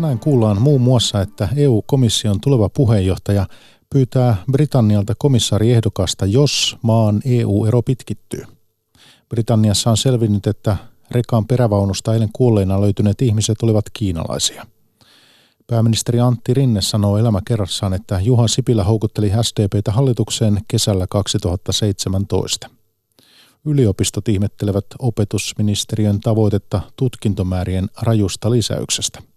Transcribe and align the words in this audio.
Tänään 0.00 0.18
kuullaan 0.18 0.62
muun 0.62 0.80
muassa, 0.80 1.20
että 1.20 1.48
EU-komission 1.56 2.40
tuleva 2.40 2.68
puheenjohtaja 2.68 3.46
pyytää 3.90 4.36
Britannialta 4.52 5.14
komissaariehdokasta, 5.18 6.26
jos 6.26 6.76
maan 6.82 7.20
EU-ero 7.24 7.82
pitkittyy. 7.82 8.44
Britanniassa 9.28 9.90
on 9.90 9.96
selvinnyt, 9.96 10.46
että 10.46 10.76
rekaan 11.10 11.46
perävaunusta 11.46 12.14
eilen 12.14 12.28
kuolleina 12.32 12.80
löytyneet 12.80 13.22
ihmiset 13.22 13.62
olivat 13.62 13.84
kiinalaisia. 13.92 14.66
Pääministeri 15.66 16.20
Antti 16.20 16.54
Rinne 16.54 16.82
sanoo 16.82 17.18
elämäkerrassaan, 17.18 17.94
että 17.94 18.20
Juha 18.20 18.48
Sipilä 18.48 18.84
houkutteli 18.84 19.32
SDPtä 19.42 19.92
hallitukseen 19.92 20.60
kesällä 20.68 21.06
2017. 21.10 22.70
Yliopistot 23.64 24.28
ihmettelevät 24.28 24.86
opetusministeriön 24.98 26.20
tavoitetta 26.20 26.80
tutkintomäärien 26.96 27.88
rajusta 28.02 28.50
lisäyksestä 28.50 29.29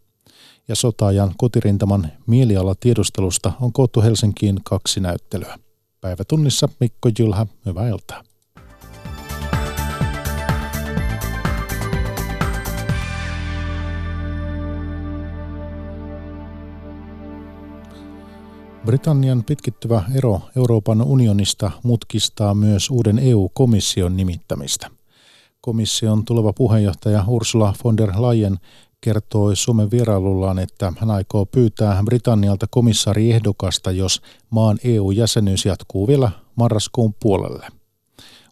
ja 0.67 0.76
sotaajan 0.76 1.31
kotirintaman 1.38 2.12
mielialatiedustelusta 2.27 3.52
on 3.62 3.73
koottu 3.73 4.02
Helsinkiin 4.02 4.59
kaksi 4.63 4.99
näyttelyä. 4.99 5.59
Päivätunnissa 6.02 6.70
Mikko 6.80 7.09
Jylhä, 7.20 7.48
hyvää 7.66 7.88
iltaa. 7.88 8.23
Britannian 18.85 19.43
pitkittyvä 19.43 20.04
ero 20.15 20.41
Euroopan 20.57 21.02
unionista 21.02 21.71
mutkistaa 21.84 22.54
myös 22.54 22.90
uuden 22.90 23.20
EU-komission 23.20 24.18
nimittämistä. 24.18 24.90
Komission 25.62 26.26
tuleva 26.26 26.54
puheenjohtaja 26.54 27.24
Ursula 27.27 27.74
von 27.84 27.98
der 27.98 28.09
Leyen 28.09 28.57
kertoi 29.04 29.55
Suomen 29.55 29.91
vierailullaan, 29.91 30.59
että 30.59 30.93
hän 30.98 31.12
aikoo 31.12 31.46
pyytää 31.46 32.04
Britannialta 32.05 32.65
komissaariehdokasta, 32.70 33.91
jos 33.91 34.21
maan 34.49 34.77
EU-jäsenyys 34.84 35.65
jatkuu 35.65 36.07
vielä 36.07 36.32
marraskuun 36.55 37.13
puolelle. 37.21 37.68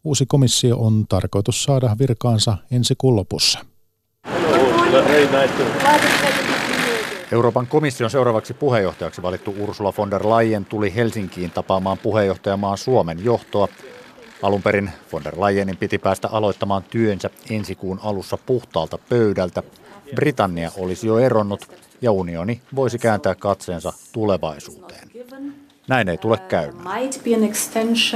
Uusi 0.04 0.26
komissio 0.26 0.78
on 0.78 1.06
tarkoitus 1.10 1.64
saada 1.64 1.96
virkaansa 2.00 2.58
ensi 2.72 2.96
kuun 2.98 3.16
lopussa. 3.16 3.60
Euroopan 7.32 7.68
komission 7.68 8.10
seuraavaksi 8.10 8.54
puheenjohtajaksi 8.54 9.22
valittu 9.22 9.56
Ursula 9.60 9.94
von 9.98 10.12
der 10.12 10.30
Leyen 10.30 10.66
tuli 10.66 10.96
Helsinkiin 10.96 11.52
tapaamaan 11.52 11.98
puheenjohtajamaan 11.98 12.78
Suomen 12.78 13.24
johtoa. 13.24 13.68
Alun 14.42 14.62
perin 14.62 14.92
von 15.14 15.24
der 15.24 15.42
Leyenin 15.42 15.78
piti 15.78 15.98
päästä 15.98 16.28
aloittamaan 16.32 16.84
työnsä 16.84 17.30
ensi 17.50 17.76
kuun 17.76 18.00
alussa 18.04 18.38
puhtaalta 18.38 18.98
pöydältä. 18.98 19.64
Britannia 20.16 20.72
olisi 20.78 21.08
jo 21.08 21.18
eronnut 21.18 21.68
ja 22.02 22.12
unioni 22.12 22.62
voisi 22.76 23.00
kääntää 23.00 23.36
katseensa 23.36 23.94
tulevaisuuteen. 24.12 25.12
Näin 25.88 26.10
ei 26.10 26.18
tule 26.18 26.38
käymään. 26.38 26.86
Uh, 26.86 27.14
uh. 27.14 28.12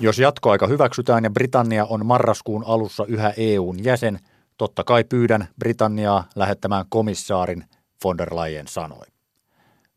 Jos 0.00 0.18
jatkoaika 0.18 0.66
hyväksytään 0.66 1.24
ja 1.24 1.30
Britannia 1.30 1.84
on 1.84 2.06
marraskuun 2.06 2.64
alussa 2.66 3.04
yhä 3.08 3.32
EUn 3.36 3.84
jäsen, 3.84 4.18
totta 4.56 4.84
kai 4.84 5.04
pyydän 5.04 5.48
Britanniaa 5.58 6.28
lähettämään 6.34 6.84
komissaarin, 6.88 7.64
von 8.04 8.18
der 8.18 8.36
Leyen 8.36 8.66
sanoi. 8.66 9.06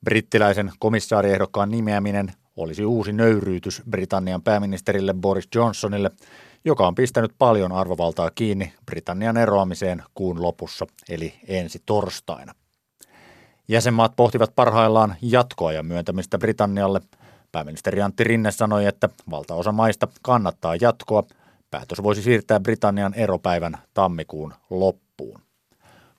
Brittiläisen 0.04 0.72
komissaariehdokkaan 0.80 1.72
nimeäminen 1.72 2.32
olisi 2.60 2.86
uusi 2.86 3.14
nöyryytys 3.14 3.82
Britannian 3.90 4.42
pääministerille 4.42 5.14
Boris 5.14 5.48
Johnsonille, 5.56 6.12
joka 6.66 6.88
on 6.88 6.96
pistänyt 6.96 7.32
paljon 7.38 7.72
arvovaltaa 7.72 8.32
kiinni 8.32 8.74
Britannian 8.86 9.38
eroamiseen 9.38 10.04
kuun 10.14 10.42
lopussa, 10.42 10.88
eli 11.10 11.34
ensi 11.48 11.82
torstaina. 11.86 12.54
Jäsenmaat 13.68 14.16
pohtivat 14.16 14.56
parhaillaan 14.56 15.16
jatkoajan 15.22 15.86
myöntämistä 15.86 16.38
Britannialle. 16.38 17.02
Pääministeri 17.52 18.02
Antti 18.02 18.24
Rinne 18.24 18.52
sanoi, 18.52 18.86
että 18.86 19.10
valtaosa 19.32 19.72
maista 19.72 20.08
kannattaa 20.22 20.76
jatkoa. 20.82 21.24
Päätös 21.72 22.04
voisi 22.04 22.22
siirtää 22.22 22.60
Britannian 22.60 23.14
eropäivän 23.14 23.78
tammikuun 23.94 24.54
loppuun. 24.70 25.42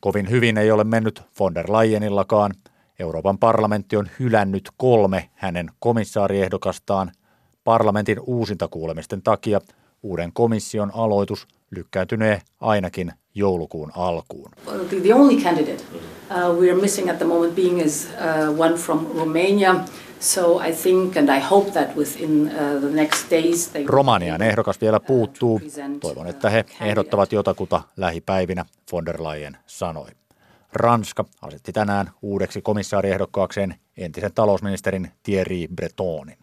Kovin 0.00 0.30
hyvin 0.30 0.58
ei 0.58 0.70
ole 0.70 0.84
mennyt 0.84 1.22
von 1.40 1.54
der 1.54 1.72
Leyenillakaan– 1.72 2.54
Euroopan 3.00 3.38
parlamentti 3.38 3.96
on 3.96 4.08
hylännyt 4.18 4.70
kolme 4.76 5.30
hänen 5.34 5.70
komissaariehdokastaan. 5.78 7.12
Parlamentin 7.64 8.20
uusintakuulemisten 8.26 9.22
takia 9.22 9.60
uuden 10.02 10.32
komission 10.32 10.90
aloitus 10.94 11.48
lykkääntynee 11.70 12.42
ainakin 12.60 13.12
joulukuun 13.34 13.92
alkuun. 13.96 14.50
The 15.02 15.14
only 15.14 15.42
candidate 15.42 15.82
uh, 15.92 16.58
we 16.58 16.70
are 16.70 16.80
missing 16.80 17.10
at 17.10 17.18
the 17.18 17.24
moment 17.24 17.54
being 17.54 17.80
is 17.80 18.08
uh, 18.08 18.60
one 18.60 18.74
from 18.74 19.06
Romania. 19.16 19.74
So 20.20 20.60
I 20.68 20.72
think 20.72 21.16
and 21.16 21.28
I 21.28 21.40
hope 21.50 21.70
that 21.70 21.96
within 21.96 22.50
uh, 22.50 22.80
the 22.80 22.90
next 22.90 23.30
days 23.30 23.68
they 23.68 23.84
Romanian 23.86 24.42
ehdokas 24.42 24.80
vielä 24.80 25.00
puuttuu. 25.00 25.60
Toivon, 26.00 26.26
että 26.26 26.50
he 26.50 26.64
ehdottavat 26.80 27.32
jotakuta 27.32 27.82
lähipäivinä, 27.96 28.64
von 28.92 29.06
der 29.06 29.22
Leyen 29.22 29.56
sanoi. 29.66 30.19
Ranska 30.72 31.24
asetti 31.42 31.72
tänään 31.72 32.10
uudeksi 32.22 32.62
komissaariehdokkaakseen 32.62 33.74
entisen 33.96 34.32
talousministerin 34.34 35.12
Thierry 35.22 35.66
Bretonin. 35.74 36.38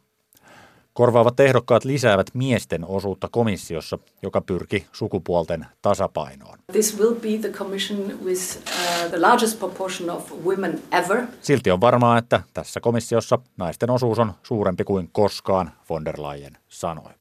Korvaavat 0.93 1.39
ehdokkaat 1.39 1.85
lisäävät 1.85 2.27
miesten 2.33 2.85
osuutta 2.85 3.27
komissiossa, 3.31 3.99
joka 4.21 4.41
pyrki 4.41 4.87
sukupuolten 4.91 5.65
tasapainoon. 5.81 6.59
This 6.71 6.99
will 6.99 7.15
be 7.15 7.37
the 7.41 7.49
commission 7.49 7.99
with 8.23 8.57
uh, 8.57 9.09
the 9.09 9.21
largest 9.21 9.59
proportion 9.59 10.09
of 10.09 10.31
women 10.45 10.81
ever. 10.91 11.27
Silti 11.41 11.71
on 11.71 11.81
varmaa, 11.81 12.17
että 12.17 12.41
tässä 12.53 12.79
komissiossa 12.79 13.39
naisten 13.57 13.89
osuus 13.89 14.19
on 14.19 14.33
suurempi 14.43 14.83
kuin 14.83 15.09
koskaan, 15.11 15.71
von 15.89 16.05
der 16.05 16.21
Leyen 16.21 16.57
sanoi. 16.67 17.11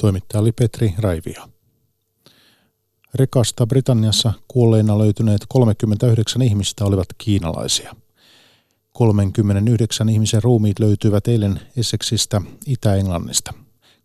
Toimittaja 0.00 0.40
oli 0.40 0.52
Petri 0.52 0.94
Raivio. 0.98 1.51
Rekasta 3.14 3.66
Britanniassa 3.66 4.32
kuolleina 4.48 4.98
löytyneet 4.98 5.40
39 5.48 6.42
ihmistä 6.42 6.84
olivat 6.84 7.06
kiinalaisia. 7.18 7.96
39 8.92 10.08
ihmisen 10.08 10.42
ruumiit 10.42 10.78
löytyivät 10.78 11.28
eilen 11.28 11.60
Essexistä 11.76 12.42
Itä-Englannista. 12.66 13.54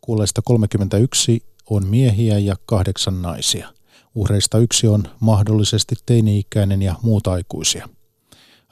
Kuolleista 0.01 0.41
31 0.41 1.43
on 1.69 1.87
miehiä 1.87 2.39
ja 2.39 2.55
kahdeksan 2.65 3.21
naisia. 3.21 3.73
Uhreista 4.15 4.57
yksi 4.57 4.87
on 4.87 5.03
mahdollisesti 5.19 5.95
teini-ikäinen 6.05 6.81
ja 6.81 6.95
muut 7.01 7.27
aikuisia. 7.27 7.89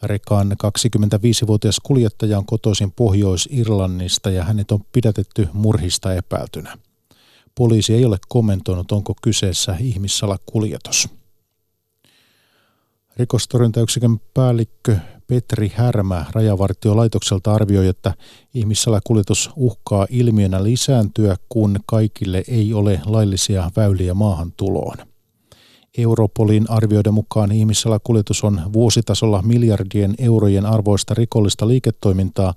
Rekan 0.04 0.52
25-vuotias 0.52 1.80
kuljettaja 1.84 2.38
on 2.38 2.46
kotoisin 2.46 2.92
Pohjois-Irlannista 2.92 4.32
ja 4.32 4.44
hänet 4.44 4.72
on 4.72 4.86
pidätetty 4.92 5.48
murhista 5.54 6.14
epäiltynä. 6.14 6.78
Poliisi 7.58 7.94
ei 7.94 8.06
ole 8.06 8.18
kommentoinut, 8.30 8.92
onko 8.92 9.14
kyseessä 9.22 9.76
ihmissalakuljetus. 9.80 11.10
Rikostorjuntayksikön 13.18 14.20
päällikkö 14.34 14.98
Petri 15.28 15.72
Härmä 15.76 16.26
rajavartiolaitokselta 16.32 17.54
arvioi, 17.54 17.88
että 17.88 18.14
ihmissalakuljetus 18.54 19.50
uhkaa 19.56 20.08
ilmiönä 20.10 20.64
lisääntyä, 20.64 21.36
kun 21.50 21.80
kaikille 21.86 22.44
ei 22.48 22.74
ole 22.74 23.02
laillisia 23.06 23.72
väyliä 23.76 24.14
maahan 24.14 24.52
tuloon. 24.58 24.98
Europolin 25.98 26.66
arvioiden 26.70 27.14
mukaan 27.14 27.52
ihmissalakuljetus 27.52 28.44
on 28.44 28.62
vuositasolla 28.74 29.42
miljardien 29.42 30.16
eurojen 30.18 30.66
arvoista 30.66 31.14
rikollista 31.14 31.68
liiketoimintaa, 31.68 32.54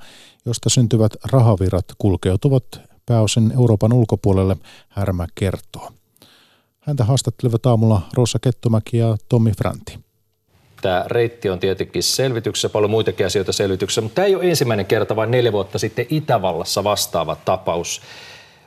josta 0.46 0.68
syntyvät 0.68 1.12
rahavirrat 1.24 1.84
kulkeutuvat 1.98 2.87
pääosin 3.08 3.52
Euroopan 3.58 3.92
ulkopuolelle, 3.92 4.56
Härmä 4.88 5.26
kertoo. 5.34 5.90
Häntä 6.80 7.04
haastattelevat 7.04 7.66
aamulla 7.66 8.02
Rosa 8.14 8.38
Kettomäki 8.38 8.98
ja 8.98 9.16
Tommi 9.28 9.52
Franti. 9.52 9.98
Tämä 10.82 11.04
reitti 11.06 11.50
on 11.50 11.58
tietenkin 11.58 12.02
selvityksessä, 12.02 12.68
paljon 12.68 12.90
muitakin 12.90 13.26
asioita 13.26 13.52
selvityksessä, 13.52 14.00
mutta 14.00 14.14
tämä 14.14 14.26
ei 14.26 14.34
ole 14.34 14.44
ensimmäinen 14.44 14.86
kerta, 14.86 15.16
vaan 15.16 15.30
neljä 15.30 15.52
vuotta 15.52 15.78
sitten 15.78 16.06
Itävallassa 16.10 16.84
vastaava 16.84 17.36
tapaus. 17.36 18.02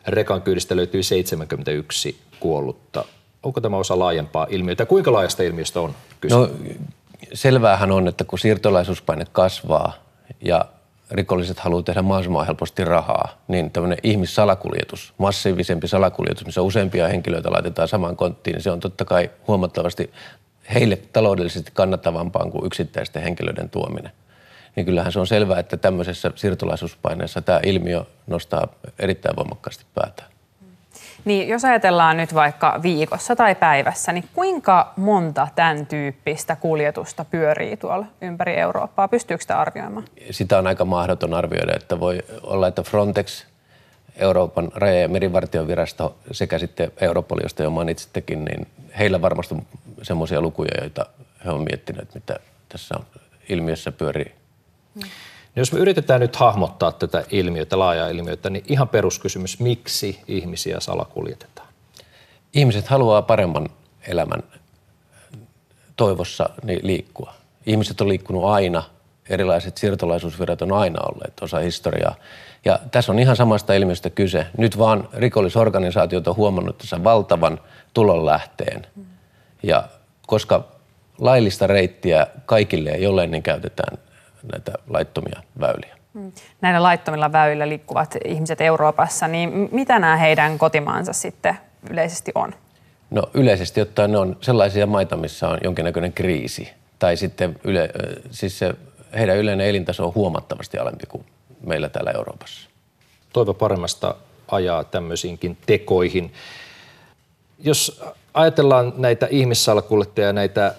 Rekan 0.07 0.41
kyydistä 0.41 0.75
löytyi 0.75 1.03
71 1.03 2.17
kuollutta. 2.39 3.05
Onko 3.43 3.61
tämä 3.61 3.77
osa 3.77 3.99
laajempaa 3.99 4.47
ilmiötä? 4.49 4.85
Kuinka 4.85 5.11
laajasta 5.11 5.43
ilmiöstä 5.43 5.81
on 5.81 5.95
kyse? 6.21 6.35
No, 6.35 6.49
selväähän 7.33 7.91
on, 7.91 8.07
että 8.07 8.23
kun 8.23 8.39
siirtolaisuuspaine 8.39 9.25
kasvaa 9.31 9.93
ja 10.41 10.65
rikolliset 11.11 11.59
haluaa 11.59 11.83
tehdä 11.83 12.01
mahdollisimman 12.01 12.45
helposti 12.45 12.85
rahaa, 12.85 13.29
niin 13.47 13.71
tämmöinen 13.71 13.97
ihmissalakuljetus, 14.03 15.13
massiivisempi 15.17 15.87
salakuljetus, 15.87 16.45
missä 16.45 16.61
useampia 16.61 17.07
henkilöitä 17.07 17.51
laitetaan 17.51 17.87
samaan 17.87 18.15
konttiin, 18.17 18.53
niin 18.53 18.63
se 18.63 18.71
on 18.71 18.79
totta 18.79 19.05
kai 19.05 19.29
huomattavasti 19.47 20.11
heille 20.73 20.95
taloudellisesti 20.95 21.71
kannattavampaa 21.73 22.45
kuin 22.45 22.65
yksittäisten 22.65 23.23
henkilöiden 23.23 23.69
tuominen. 23.69 24.11
niin 24.75 24.85
kyllähän 24.85 25.11
se 25.11 25.19
on 25.19 25.27
selvää, 25.27 25.59
että 25.59 25.77
tämmöisessä 25.77 26.31
siirtolaisuuspaineessa 26.35 27.41
tämä 27.41 27.59
ilmiö 27.63 28.03
nostaa 28.27 28.67
erittäin 28.99 29.35
voimakkaasti 29.35 29.85
päätään. 29.95 30.31
Niin, 31.25 31.47
jos 31.47 31.65
ajatellaan 31.65 32.17
nyt 32.17 32.33
vaikka 32.33 32.79
viikossa 32.83 33.35
tai 33.35 33.55
päivässä, 33.55 34.11
niin 34.11 34.23
kuinka 34.33 34.93
monta 34.97 35.47
tämän 35.55 35.85
tyyppistä 35.85 36.55
kuljetusta 36.55 37.25
pyörii 37.25 37.77
tuolla 37.77 38.05
ympäri 38.21 38.55
Eurooppaa? 38.55 39.07
Pystyykö 39.07 39.41
sitä 39.41 39.59
arvioimaan? 39.59 40.05
Sitä 40.31 40.57
on 40.57 40.67
aika 40.67 40.85
mahdoton 40.85 41.33
arvioida, 41.33 41.73
että 41.75 41.99
voi 41.99 42.19
olla, 42.43 42.67
että 42.67 42.83
Frontex, 42.83 43.45
Euroopan 44.15 44.71
raja- 44.75 45.01
ja 45.01 45.07
merivartiovirasto 45.07 46.15
sekä 46.31 46.59
sitten 46.59 46.91
Europol, 47.01 47.39
josta 47.43 47.63
jo 47.63 47.69
mainitsittekin, 47.69 48.45
niin 48.45 48.67
heillä 48.99 49.21
varmasti 49.21 49.55
on 49.55 49.65
semmoisia 50.01 50.41
lukuja, 50.41 50.71
joita 50.81 51.05
he 51.45 51.51
ovat 51.51 51.63
miettineet, 51.63 52.13
mitä 52.13 52.35
tässä 52.69 52.95
ilmiössä 53.49 53.91
pyörii. 53.91 54.31
Hmm. 55.55 55.61
Jos 55.61 55.71
me 55.71 55.79
yritetään 55.79 56.21
nyt 56.21 56.35
hahmottaa 56.35 56.91
tätä 56.91 57.23
ilmiötä, 57.31 57.79
laajaa 57.79 58.09
ilmiötä, 58.09 58.49
niin 58.49 58.63
ihan 58.67 58.89
peruskysymys, 58.89 59.59
miksi 59.59 60.19
ihmisiä 60.27 60.79
salakuljetetaan? 60.79 61.67
Ihmiset 62.53 62.87
haluaa 62.87 63.21
paremman 63.21 63.69
elämän 64.07 64.43
toivossa 65.95 66.49
liikkua. 66.81 67.33
Ihmiset 67.65 68.01
on 68.01 68.07
liikkunut 68.07 68.45
aina, 68.45 68.83
erilaiset 69.29 69.77
siirtolaisuusvirrat 69.77 70.61
on 70.61 70.71
aina 70.71 70.99
olleet 71.01 71.33
osa 71.41 71.59
historiaa. 71.59 72.15
Ja 72.65 72.79
tässä 72.91 73.11
on 73.11 73.19
ihan 73.19 73.35
samasta 73.35 73.73
ilmiöstä 73.73 74.09
kyse. 74.09 74.47
Nyt 74.57 74.77
vaan 74.77 75.09
rikollisorganisaatiot 75.13 76.27
on 76.27 76.35
huomannut 76.35 76.77
tässä 76.77 77.03
valtavan 77.03 77.59
tulonlähteen. 77.93 78.87
Ja 79.63 79.83
koska 80.27 80.63
laillista 81.17 81.67
reittiä 81.67 82.27
kaikille 82.45 82.89
ei 82.89 83.07
ole, 83.07 83.27
niin 83.27 83.43
käytetään 83.43 83.97
näitä 84.51 84.71
laittomia 84.87 85.41
väyliä. 85.59 85.97
Mm. 86.13 86.31
Näillä 86.61 86.83
laittomilla 86.83 87.31
väylillä 87.31 87.69
liikkuvat 87.69 88.15
ihmiset 88.25 88.61
Euroopassa, 88.61 89.27
niin 89.27 89.69
mitä 89.71 89.99
nämä 89.99 90.17
heidän 90.17 90.57
kotimaansa 90.57 91.13
sitten 91.13 91.57
yleisesti 91.89 92.31
on? 92.35 92.53
No 93.09 93.23
yleisesti 93.33 93.81
ottaen 93.81 94.11
ne 94.11 94.17
on 94.17 94.37
sellaisia 94.41 94.85
maita, 94.85 95.17
missä 95.17 95.49
on 95.49 95.57
jonkinnäköinen 95.63 96.13
kriisi. 96.13 96.69
Tai 96.99 97.17
sitten 97.17 97.59
yle, 97.63 97.89
siis 98.31 98.59
se, 98.59 98.73
heidän 99.17 99.37
yleinen 99.37 99.67
elintaso 99.67 100.05
on 100.05 100.15
huomattavasti 100.15 100.77
alempi 100.77 101.05
kuin 101.07 101.25
meillä 101.65 101.89
täällä 101.89 102.11
Euroopassa. 102.11 102.69
Toivo 103.33 103.53
paremmasta 103.53 104.15
ajaa 104.47 104.83
tämmöisiinkin 104.83 105.57
tekoihin. 105.65 106.33
Jos 107.59 108.03
ajatellaan 108.33 108.93
näitä 108.97 109.27
ihmissalakuljettajia, 109.29 110.33
näitä 110.33 110.75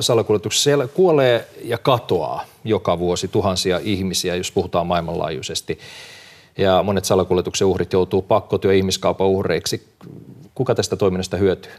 salakuljetuksessa. 0.00 0.64
Siellä 0.64 0.86
kuolee 0.86 1.48
ja 1.64 1.78
katoaa 1.78 2.44
joka 2.64 2.98
vuosi 2.98 3.28
tuhansia 3.28 3.80
ihmisiä, 3.82 4.34
jos 4.34 4.52
puhutaan 4.52 4.86
maailmanlaajuisesti. 4.86 5.78
Ja 6.58 6.82
monet 6.82 7.04
salakuljetuksen 7.04 7.66
uhrit 7.66 7.92
joutuu 7.92 8.22
pakkotyö 8.22 8.74
ihmiskaupan 8.74 9.26
uhreiksi. 9.26 9.88
Kuka 10.54 10.74
tästä 10.74 10.96
toiminnasta 10.96 11.36
hyötyy? 11.36 11.72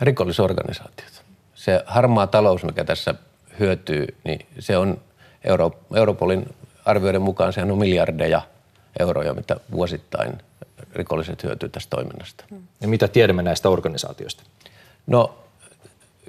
Rikollisorganisaatiot. 0.00 1.22
Se 1.54 1.82
harmaa 1.86 2.26
talous, 2.26 2.64
mikä 2.64 2.84
tässä 2.84 3.14
hyötyy, 3.60 4.06
niin 4.24 4.46
se 4.58 4.76
on 4.76 5.00
Euro, 5.44 5.70
Europolin 5.94 6.54
arvioiden 6.84 7.22
mukaan 7.22 7.52
sehän 7.52 7.70
on 7.70 7.78
miljardeja 7.78 8.42
euroja, 8.98 9.34
mitä 9.34 9.56
vuosittain 9.72 10.38
rikolliset 10.92 11.42
hyötyy 11.42 11.68
tästä 11.68 11.96
toiminnasta. 11.96 12.44
Ja 12.80 12.88
mitä 12.88 13.08
tiedämme 13.08 13.42
näistä 13.42 13.68
organisaatioista? 13.68 14.42
No 15.06 15.41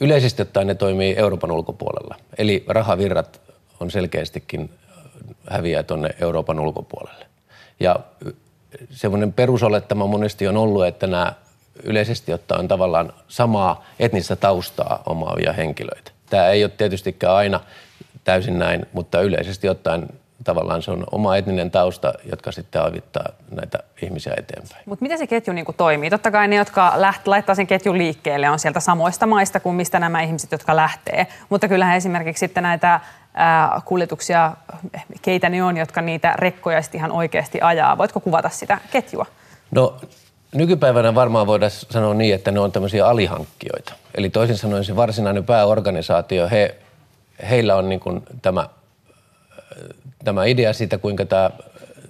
Yleisesti 0.01 0.41
ottaen 0.41 0.67
ne 0.67 0.75
toimii 0.75 1.15
Euroopan 1.17 1.51
ulkopuolella. 1.51 2.15
Eli 2.37 2.63
rahavirrat 2.67 3.41
on 3.79 3.91
selkeästikin 3.91 4.69
häviää 5.49 5.83
tuonne 5.83 6.09
Euroopan 6.21 6.59
ulkopuolelle. 6.59 7.25
Ja 7.79 7.99
semmoinen 8.89 9.33
perusolettama 9.33 10.07
monesti 10.07 10.47
on 10.47 10.57
ollut, 10.57 10.85
että 10.85 11.07
nämä 11.07 11.33
yleisesti 11.83 12.33
ottaen 12.33 12.67
tavallaan 12.67 13.13
samaa 13.27 13.85
etnistä 13.99 14.35
taustaa 14.35 15.03
omaavia 15.05 15.53
henkilöitä. 15.53 16.11
Tämä 16.29 16.47
ei 16.47 16.63
ole 16.63 16.71
tietystikään 16.77 17.35
aina 17.35 17.59
täysin 18.23 18.59
näin, 18.59 18.85
mutta 18.93 19.21
yleisesti 19.21 19.69
ottaen 19.69 20.07
tavallaan 20.43 20.81
se 20.81 20.91
on 20.91 21.03
oma 21.11 21.37
etninen 21.37 21.71
tausta, 21.71 22.13
jotka 22.29 22.51
sitten 22.51 22.81
avittaa 22.81 23.25
näitä 23.51 23.79
ihmisiä 24.01 24.33
eteenpäin. 24.37 24.83
Mutta 24.85 25.03
miten 25.03 25.17
se 25.17 25.27
ketju 25.27 25.53
niin 25.53 25.65
kuin 25.65 25.75
toimii? 25.75 26.09
Totta 26.09 26.31
kai 26.31 26.47
ne, 26.47 26.55
jotka 26.55 26.93
läht, 26.95 27.27
laittaa 27.27 27.55
sen 27.55 27.67
ketjun 27.67 27.97
liikkeelle, 27.97 28.49
on 28.49 28.59
sieltä 28.59 28.79
samoista 28.79 29.25
maista 29.25 29.59
kuin 29.59 29.75
mistä 29.75 29.99
nämä 29.99 30.21
ihmiset, 30.21 30.51
jotka 30.51 30.75
lähtee. 30.75 31.27
Mutta 31.49 31.67
kyllähän 31.67 31.97
esimerkiksi 31.97 32.39
sitten 32.39 32.63
näitä 32.63 32.99
ää, 33.33 33.81
kuljetuksia, 33.85 34.53
keitä 35.21 35.49
ne 35.49 35.63
on, 35.63 35.77
jotka 35.77 36.01
niitä 36.01 36.33
rekkoja 36.37 36.81
sitten 36.81 36.99
ihan 36.99 37.11
oikeasti 37.11 37.59
ajaa. 37.61 37.97
Voitko 37.97 38.19
kuvata 38.19 38.49
sitä 38.49 38.77
ketjua? 38.91 39.25
No 39.71 39.95
nykypäivänä 40.55 41.15
varmaan 41.15 41.47
voidaan 41.47 41.71
sanoa 41.71 42.13
niin, 42.13 42.35
että 42.35 42.51
ne 42.51 42.59
on 42.59 42.71
tämmöisiä 42.71 43.07
alihankkijoita. 43.07 43.93
Eli 44.15 44.29
toisin 44.29 44.57
sanoen 44.57 44.85
se 44.85 44.95
varsinainen 44.95 45.43
pääorganisaatio, 45.43 46.49
he, 46.49 46.75
heillä 47.49 47.75
on 47.75 47.89
niin 47.89 47.99
kuin 47.99 48.23
tämä 48.41 48.69
tämä 50.23 50.45
idea 50.45 50.73
siitä, 50.73 50.97
kuinka 50.97 51.25
tämä 51.25 51.49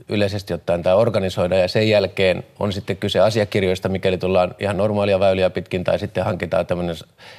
yleisesti 0.10 0.54
ottaen 0.54 0.83
tämä 0.83 0.95
organisoida 0.95 1.57
ja 1.57 1.68
sen 1.68 1.89
jälkeen 1.89 2.44
on 2.60 2.74
sitten 2.74 2.98
kyse 2.98 3.19
asiakirjoista, 3.19 3.89
mikäli 3.89 4.18
tullaan 4.18 4.56
ihan 4.60 4.77
normaalia 4.77 5.19
väyliä 5.19 5.50
pitkin 5.50 5.83
tai 5.83 6.00
sitten 6.00 6.25
hankitaan 6.25 6.65
tämmöinen 6.65 6.95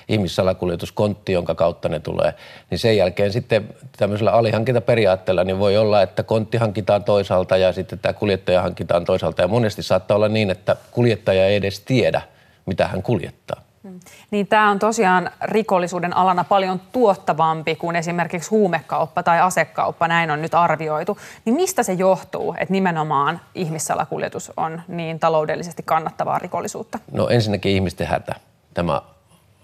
ihmissalakuljetuskontti, 0.09 1.33
jonka 1.33 1.55
kautta 1.55 1.89
ne 1.89 2.01
tulee, 2.01 2.35
niin 2.71 2.79
sen 2.79 2.97
jälkeen 2.97 3.33
sitten 3.33 3.75
tämmöisellä 3.97 4.33
alihankintaperiaatteella 4.33 5.45
niin 5.45 5.59
voi 5.59 5.77
olla, 5.77 6.03
että 6.03 6.23
kontti 6.23 6.57
hankitaan 6.57 7.05
toisaalta 7.05 7.57
ja 7.57 7.73
sitten 7.73 7.99
tämä 7.99 8.13
kuljettaja 8.13 8.63
hankitaan 8.63 9.05
toisaalta 9.05 9.43
ja 9.43 9.49
monesti 9.49 9.83
saattaa 9.83 10.15
olla 10.15 10.29
niin, 10.29 10.51
että 10.51 10.77
kuljettaja 10.91 11.47
ei 11.47 11.57
edes 11.57 11.81
tiedä, 11.81 12.23
mitä 12.67 12.89
hän 12.89 13.03
kuljettaa. 13.03 13.74
Mm. 13.85 14.01
Niin 14.31 14.47
tämä 14.47 14.71
on 14.71 14.79
tosiaan 14.79 15.31
rikollisuuden 15.43 16.17
alana 16.17 16.45
paljon 16.45 16.81
tuottavampi 16.93 17.77
kuin 17.77 17.97
esimerkiksi 17.97 18.51
huumekauppa 18.51 19.23
tai 19.23 19.41
asekauppa, 19.41 20.09
näin 20.09 20.31
on 20.31 20.43
nyt 20.43 20.55
arvioitu. 20.55 21.19
Niin 21.45 21.55
mistä 21.55 21.83
se 21.83 21.93
johtuu, 21.93 22.55
että 22.59 22.73
nimenomaan 22.73 23.41
ihmissalakuljetus 23.55 24.53
on 24.57 24.83
niin 24.89 25.19
taloudellisesti 25.19 25.83
kannattavaa 25.83 26.39
rikollisuutta? 26.39 26.99
No 27.13 27.29
ensinnäkin 27.29 27.73
ihmisten 27.73 28.07
hätä, 28.07 28.35
tämä 28.75 29.03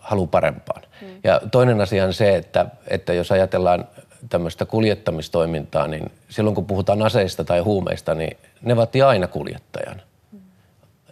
halu 0.00 0.26
parempaan. 0.26 0.82
Hmm. 1.00 1.08
Ja 1.24 1.40
toinen 1.50 1.80
asia 1.80 2.04
on 2.04 2.14
se, 2.14 2.36
että, 2.36 2.66
että 2.88 3.12
jos 3.12 3.32
ajatellaan 3.32 3.84
tämmöistä 4.28 4.64
kuljettamistoimintaa, 4.64 5.86
niin 5.86 6.10
silloin 6.28 6.54
kun 6.54 6.66
puhutaan 6.66 7.02
aseista 7.02 7.44
tai 7.44 7.60
huumeista, 7.60 8.14
niin 8.14 8.36
ne 8.62 8.76
vaatii 8.76 9.02
aina 9.02 9.26
kuljettajan. 9.26 10.02
Hmm. 10.32 10.40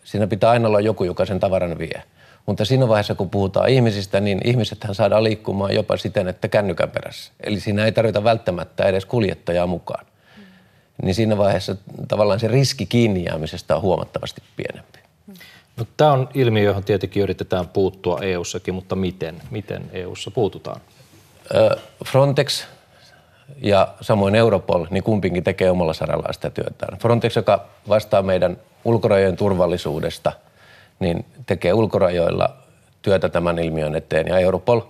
Siinä 0.05 0.27
pitää 0.27 0.51
aina 0.51 0.69
olla 0.69 0.81
joku, 0.81 1.05
joka 1.05 1.27
sen 1.27 1.41
tavaran 1.41 1.79
vie. 1.79 2.03
Mutta 2.49 2.65
siinä 2.65 2.89
vaiheessa, 2.89 3.15
kun 3.15 3.31
puhutaan 3.31 3.69
ihmisistä, 3.69 4.21
niin 4.21 4.41
ihmisethän 4.45 4.95
saadaan 4.95 5.25
liikkumaan 5.25 5.75
jopa 5.75 5.97
siten, 5.97 6.29
että 6.29 6.49
kännykän 6.49 6.91
perässä. 6.91 7.33
Eli 7.41 7.61
siinä 7.61 7.85
ei 7.85 7.93
tarvita 7.93 8.25
välttämättä 8.25 8.85
edes 8.85 9.05
kuljettajaa 9.05 9.67
mukaan. 9.67 10.07
Mm. 10.37 10.43
Niin 11.03 11.15
siinä 11.15 11.39
vaiheessa 11.39 11.77
tavallaan 12.09 12.41
se 12.41 12.49
riski 12.49 12.87
kiinni 12.87 13.25
jäämisestä 13.25 13.77
on 13.77 13.83
huomattavasti 13.83 14.43
pienempi. 14.57 14.99
No, 15.77 15.87
tämä 15.97 16.13
on 16.13 16.29
ilmiö, 16.35 16.63
johon 16.63 16.85
tietenkin 16.85 17.23
yritetään 17.23 17.69
puuttua 17.69 18.19
EU-sakin, 18.23 18.75
mutta 18.75 18.97
miten, 18.97 19.43
miten 19.51 19.91
EU-ssa 19.93 20.31
puututaan? 20.31 20.81
Frontex 22.05 22.65
ja 23.63 23.95
samoin 24.01 24.35
Europol, 24.35 24.87
niin 24.91 25.03
kumpikin 25.03 25.45
tekee 25.45 25.71
omalla 25.71 25.93
sarallaan 25.93 26.35
sitä 26.35 26.51
työtään. 26.51 26.99
Frontex, 26.99 27.37
joka 27.37 27.67
vastaa 27.89 28.23
meidän 28.23 28.57
ulkorajojen 28.85 29.37
turvallisuudesta– 29.37 30.33
niin 31.01 31.25
tekee 31.47 31.73
ulkorajoilla 31.73 32.57
työtä 33.03 33.29
tämän 33.29 33.59
ilmiön 33.59 33.97
eteen. 33.97 34.27
Ja 34.27 34.39
Europol 34.39 34.81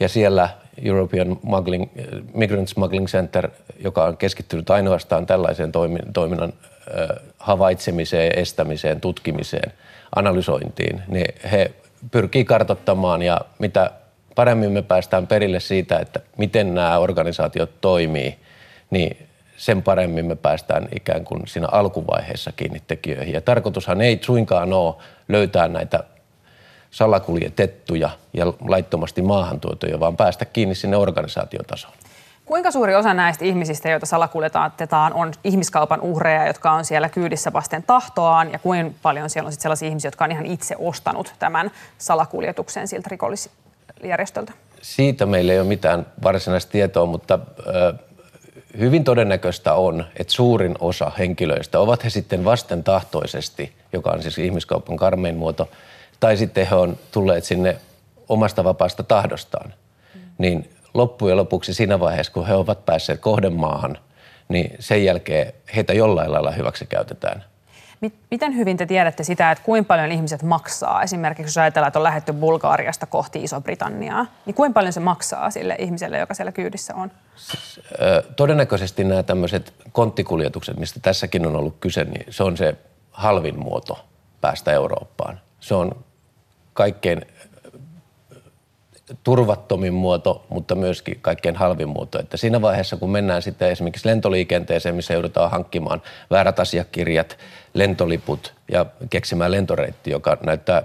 ja 0.00 0.08
siellä 0.08 0.48
European 0.82 1.36
Smuggling, 1.40 1.88
Migrant 2.34 2.68
Smuggling 2.68 3.06
Center, 3.06 3.50
joka 3.78 4.04
on 4.04 4.16
keskittynyt 4.16 4.70
ainoastaan 4.70 5.26
tällaiseen 5.26 5.72
toiminnan 6.12 6.52
havaitsemiseen, 7.38 8.38
estämiseen, 8.38 9.00
tutkimiseen, 9.00 9.72
analysointiin, 10.16 11.02
niin 11.08 11.34
he 11.52 11.70
pyrkii 12.10 12.44
kartottamaan 12.44 13.22
ja 13.22 13.40
mitä 13.58 13.90
paremmin 14.34 14.72
me 14.72 14.82
päästään 14.82 15.26
perille 15.26 15.60
siitä, 15.60 15.98
että 15.98 16.20
miten 16.36 16.74
nämä 16.74 16.98
organisaatiot 16.98 17.80
toimii, 17.80 18.38
niin 18.90 19.16
sen 19.56 19.82
paremmin 19.82 20.26
me 20.26 20.36
päästään 20.36 20.88
ikään 20.96 21.24
kuin 21.24 21.42
siinä 21.46 21.68
alkuvaiheessa 21.72 22.52
kiinni 22.56 22.82
tekijöihin. 22.86 23.34
Ja 23.34 23.40
tarkoitushan 23.40 24.00
ei 24.00 24.18
suinkaan 24.22 24.72
ole 24.72 24.94
löytää 25.32 25.68
näitä 25.68 26.04
salakuljetettuja 26.90 28.10
ja 28.32 28.46
laittomasti 28.46 29.22
maahantuotuja, 29.22 30.00
vaan 30.00 30.16
päästä 30.16 30.44
kiinni 30.44 30.74
sinne 30.74 30.96
organisaatiotasoon. 30.96 31.94
Kuinka 32.44 32.70
suuri 32.70 32.94
osa 32.94 33.14
näistä 33.14 33.44
ihmisistä, 33.44 33.90
joita 33.90 34.06
salakuljetetaan, 34.06 35.12
on 35.14 35.32
ihmiskaupan 35.44 36.00
uhreja, 36.00 36.46
jotka 36.46 36.72
on 36.72 36.84
siellä 36.84 37.08
kyydissä 37.08 37.52
vasten 37.52 37.82
tahtoaan, 37.82 38.52
ja 38.52 38.58
kuinka 38.58 38.98
paljon 39.02 39.30
siellä 39.30 39.46
on 39.46 39.52
sellaisia 39.52 39.88
ihmisiä, 39.88 40.08
jotka 40.08 40.24
on 40.24 40.32
ihan 40.32 40.46
itse 40.46 40.76
ostanut 40.78 41.34
tämän 41.38 41.70
salakuljetuksen 41.98 42.88
siltä 42.88 43.08
rikollisjärjestöltä? 43.10 44.52
Siitä 44.82 45.26
meillä 45.26 45.52
ei 45.52 45.60
ole 45.60 45.68
mitään 45.68 46.06
varsinaista 46.22 46.72
tietoa, 46.72 47.06
mutta 47.06 47.38
hyvin 48.78 49.04
todennäköistä 49.04 49.74
on, 49.74 50.04
että 50.16 50.32
suurin 50.32 50.74
osa 50.80 51.12
henkilöistä, 51.18 51.80
ovat 51.80 52.04
he 52.04 52.10
sitten 52.10 52.44
vastentahtoisesti, 52.44 53.72
joka 53.92 54.10
on 54.10 54.22
siis 54.22 54.38
ihmiskaupan 54.38 54.96
karmein 54.96 55.36
muoto, 55.36 55.68
tai 56.20 56.36
sitten 56.36 56.66
he 56.66 56.74
on 56.74 56.96
tulleet 57.12 57.44
sinne 57.44 57.76
omasta 58.28 58.64
vapaasta 58.64 59.02
tahdostaan, 59.02 59.74
niin 60.38 60.70
loppujen 60.94 61.36
lopuksi 61.36 61.74
siinä 61.74 62.00
vaiheessa, 62.00 62.32
kun 62.32 62.46
he 62.46 62.54
ovat 62.54 62.86
päässeet 62.86 63.20
kohdemaahan, 63.20 63.98
niin 64.48 64.76
sen 64.78 65.04
jälkeen 65.04 65.52
heitä 65.76 65.92
jollain 65.92 66.32
lailla 66.32 66.50
hyväksi 66.50 66.86
käytetään. 66.86 67.44
Miten 68.30 68.56
hyvin 68.56 68.76
te 68.76 68.86
tiedätte 68.86 69.24
sitä, 69.24 69.50
että 69.50 69.64
kuinka 69.64 69.88
paljon 69.88 70.12
ihmiset 70.12 70.42
maksaa? 70.42 71.02
Esimerkiksi 71.02 71.48
jos 71.48 71.58
ajatellaan, 71.58 71.88
että 71.88 71.98
on 71.98 72.02
lähetty 72.02 72.32
Bulgaariasta 72.32 73.06
kohti 73.06 73.44
Iso-Britanniaa, 73.44 74.26
niin 74.46 74.54
kuinka 74.54 74.74
paljon 74.74 74.92
se 74.92 75.00
maksaa 75.00 75.50
sille 75.50 75.76
ihmiselle, 75.78 76.18
joka 76.18 76.34
siellä 76.34 76.52
kyydissä 76.52 76.94
on? 76.94 77.10
Siis, 77.36 77.80
todennäköisesti 78.36 79.04
nämä 79.04 79.22
tämmöiset 79.22 79.74
konttikuljetukset, 79.92 80.76
mistä 80.76 81.00
tässäkin 81.02 81.46
on 81.46 81.56
ollut 81.56 81.76
kyse, 81.80 82.04
niin 82.04 82.26
se 82.30 82.42
on 82.42 82.56
se 82.56 82.74
halvin 83.12 83.58
muoto 83.58 84.04
päästä 84.40 84.72
Eurooppaan. 84.72 85.40
Se 85.60 85.74
on 85.74 86.04
kaikkein 86.72 87.26
turvattomin 89.24 89.94
muoto, 89.94 90.46
mutta 90.48 90.74
myöskin 90.74 91.18
kaikkein 91.20 91.56
halvin 91.56 91.88
muoto. 91.88 92.20
Että 92.20 92.36
siinä 92.36 92.62
vaiheessa, 92.62 92.96
kun 92.96 93.10
mennään 93.10 93.42
sitten 93.42 93.70
esimerkiksi 93.70 94.08
lentoliikenteeseen, 94.08 94.94
missä 94.94 95.14
joudutaan 95.14 95.50
hankkimaan 95.50 96.02
väärät 96.30 96.60
asiakirjat, 96.60 97.38
lentoliput 97.74 98.54
ja 98.72 98.86
keksimään 99.10 99.50
lentoreitti, 99.50 100.10
joka 100.10 100.38
näyttää 100.46 100.82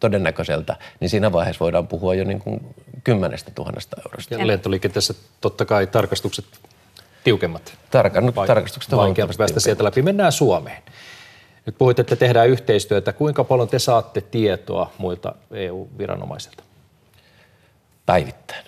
todennäköiseltä, 0.00 0.76
niin 1.00 1.10
siinä 1.10 1.32
vaiheessa 1.32 1.60
voidaan 1.60 1.86
puhua 1.86 2.14
jo 2.14 2.24
niin 2.24 2.40
kuin 2.40 2.74
kymmenestä 3.04 3.50
tuhannesta 3.50 3.96
eurosta. 4.06 4.34
Ja 4.34 4.46
lentoliikenteessä 4.46 5.14
totta 5.40 5.64
kai 5.64 5.86
tarkastukset 5.86 6.44
tiukemmat. 7.24 7.74
Tarka, 7.90 8.20
no, 8.20 8.32
tarkastukset 8.32 8.92
on 8.92 8.98
vaikeampi 8.98 9.34
päästä 9.38 9.60
sieltä 9.60 9.84
läpi. 9.84 10.02
Mennään 10.02 10.32
Suomeen. 10.32 10.82
Nyt 11.66 11.78
puhuitte, 11.78 12.00
että 12.00 12.16
tehdään 12.16 12.48
yhteistyötä. 12.48 13.12
Kuinka 13.12 13.44
paljon 13.44 13.68
te 13.68 13.78
saatte 13.78 14.20
tietoa 14.20 14.90
muilta 14.98 15.34
EU-viranomaisilta? 15.50 16.62
Päivittäin. 18.06 18.64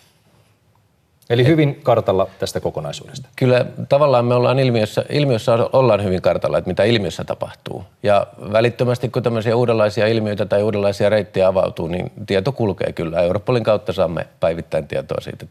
Eli 1.31 1.47
hyvin 1.47 1.81
kartalla 1.83 2.27
tästä 2.39 2.61
kokonaisuudesta. 2.61 3.29
Kyllä 3.37 3.67
tavallaan 3.89 4.25
me 4.25 4.35
ollaan 4.35 4.59
ilmiössä, 4.59 5.05
ilmiössä 5.11 5.53
ollaan 5.73 6.05
hyvin 6.05 6.23
kartalla, 6.23 6.59
että 6.59 6.71
mitä 6.71 6.85
ilmiössä 6.85 7.25
tapahtuu. 7.25 7.85
Ja 8.03 8.27
välittömästi 8.53 9.09
kun 9.09 9.23
tämmöisiä 9.23 9.57
uudenlaisia 9.57 10.07
ilmiöitä 10.07 10.47
tai 10.47 10.63
uudenlaisia 10.63 11.09
reittejä 11.09 11.47
avautuu, 11.49 11.87
niin 11.87 12.13
tieto 12.27 12.53
kulkee 12.53 12.93
kyllä. 12.93 13.21
Europolin 13.23 13.65
kautta 13.65 13.93
saamme 13.93 14.27
päivittäin 14.41 14.89
tietoa 14.89 15.21
siitä, 15.21 15.47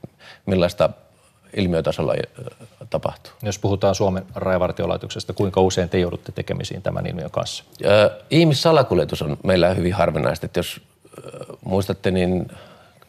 millaista 0.46 0.90
ilmiötasolla 1.58 2.14
tapahtuu. 2.90 3.32
Jos 3.44 3.60
puhutaan 3.60 3.96
Suomen 3.96 4.26
rajavartiolaitoksesta, 4.36 5.34
kuinka 5.34 5.62
usein 5.62 5.90
te 5.90 6.00
joudutte 6.00 6.32
tekemisiin 6.32 6.82
tämän 6.82 7.06
ilmiön 7.06 7.32
kanssa? 7.32 7.64
Ihmissalakuljetus 8.30 9.22
on 9.22 9.38
meillä 9.44 9.74
hyvin 9.74 9.94
harvinaista. 9.94 10.46
Että 10.46 10.60
jos 10.60 10.82
muistatte, 11.66 12.12
niin 12.12 12.48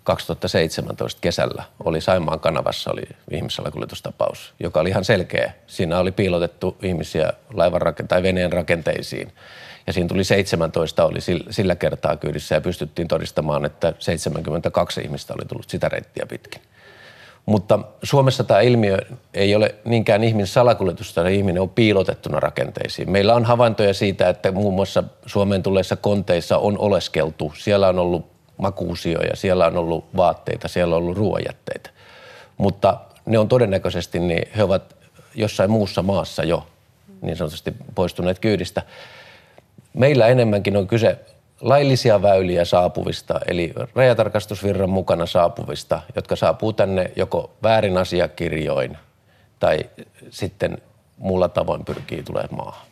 2017 0.05 1.21
kesällä 1.21 1.65
oli 1.85 2.01
Saimaan 2.01 2.41
kanavassa 2.41 2.93
oli 2.93 3.03
ihmissalakuljetustapaus, 3.31 4.55
joka 4.61 4.81
oli 4.81 4.89
ihan 4.89 5.05
selkeä. 5.05 5.53
Siinä 5.67 5.99
oli 5.99 6.13
piilotettu 6.13 6.77
ihmisiä 6.83 7.33
laivan 7.55 7.81
tai 8.09 8.23
veneen 8.23 8.53
rakenteisiin. 8.53 9.33
Ja 9.87 9.93
siinä 9.93 10.09
tuli 10.09 10.25
17, 10.25 11.05
oli 11.05 11.19
sillä 11.51 11.77
kertaa 11.77 12.17
kyydissä 12.17 12.55
ja 12.55 12.61
pystyttiin 12.61 13.09
todistamaan, 13.09 13.65
että 13.65 13.93
72 13.99 15.01
ihmistä 15.01 15.35
oli 15.35 15.45
tullut 15.45 15.71
sitä 15.71 15.89
reittiä 15.89 16.27
pitkin. 16.27 16.63
Mutta 17.49 17.79
Suomessa 18.03 18.45
tämä 18.45 18.61
ilmiö 18.61 18.99
ei 19.35 19.55
ole 19.55 19.75
niinkään 19.85 20.25
ihminen 20.25 20.47
salakuljetusta, 20.47 21.29
ihminen 21.29 21.63
on 21.63 21.69
piilotettuna 21.69 22.41
rakenteisiin. 22.41 23.11
Meillä 23.11 23.35
on 23.35 23.45
havaintoja 23.45 23.95
siitä, 23.95 24.29
että 24.29 24.53
muun 24.53 24.75
muassa 24.75 25.05
Suomeen 25.27 25.63
tulleissa 25.63 25.97
konteissa 25.97 26.59
on 26.59 26.79
oleskeltu. 26.79 27.53
Siellä 27.57 27.89
on 27.89 27.99
ollut 27.99 28.27
makuusioja, 28.57 29.37
siellä 29.37 29.67
on 29.67 29.77
ollut 29.77 30.05
vaatteita, 30.17 30.69
siellä 30.69 30.97
on 30.97 31.03
ollut 31.03 31.17
ruoajätteitä. 31.17 31.91
Mutta 32.57 32.99
ne 33.27 33.39
on 33.39 33.49
todennäköisesti, 33.49 34.19
niin 34.19 34.49
he 34.57 34.63
ovat 34.63 34.97
jossain 35.35 35.71
muussa 35.71 36.03
maassa 36.03 36.45
jo 36.45 36.67
niin 37.23 37.37
sanotusti 37.37 37.75
poistuneet 37.95 38.39
kyydistä. 38.39 38.83
Meillä 39.95 40.27
enemmänkin 40.27 40.77
on 40.77 40.87
kyse 40.87 41.19
laillisia 41.61 42.23
väyliä 42.23 42.65
saapuvista, 42.65 43.41
eli 43.47 43.73
rajatarkastusvirran 43.95 44.91
mukana 44.91 45.27
saapuvista, 45.27 46.03
jotka 46.17 46.37
saapuu 46.37 46.73
tänne 46.73 47.11
joko 47.17 47.51
väärin 47.63 47.99
asiakirjoin 47.99 48.99
tai 49.61 49.79
sitten 50.31 50.79
muulla 51.17 51.49
tavoin 51.49 51.85
pyrkii 51.85 52.23
tulemaan 52.23 52.57
maahan. 52.57 52.87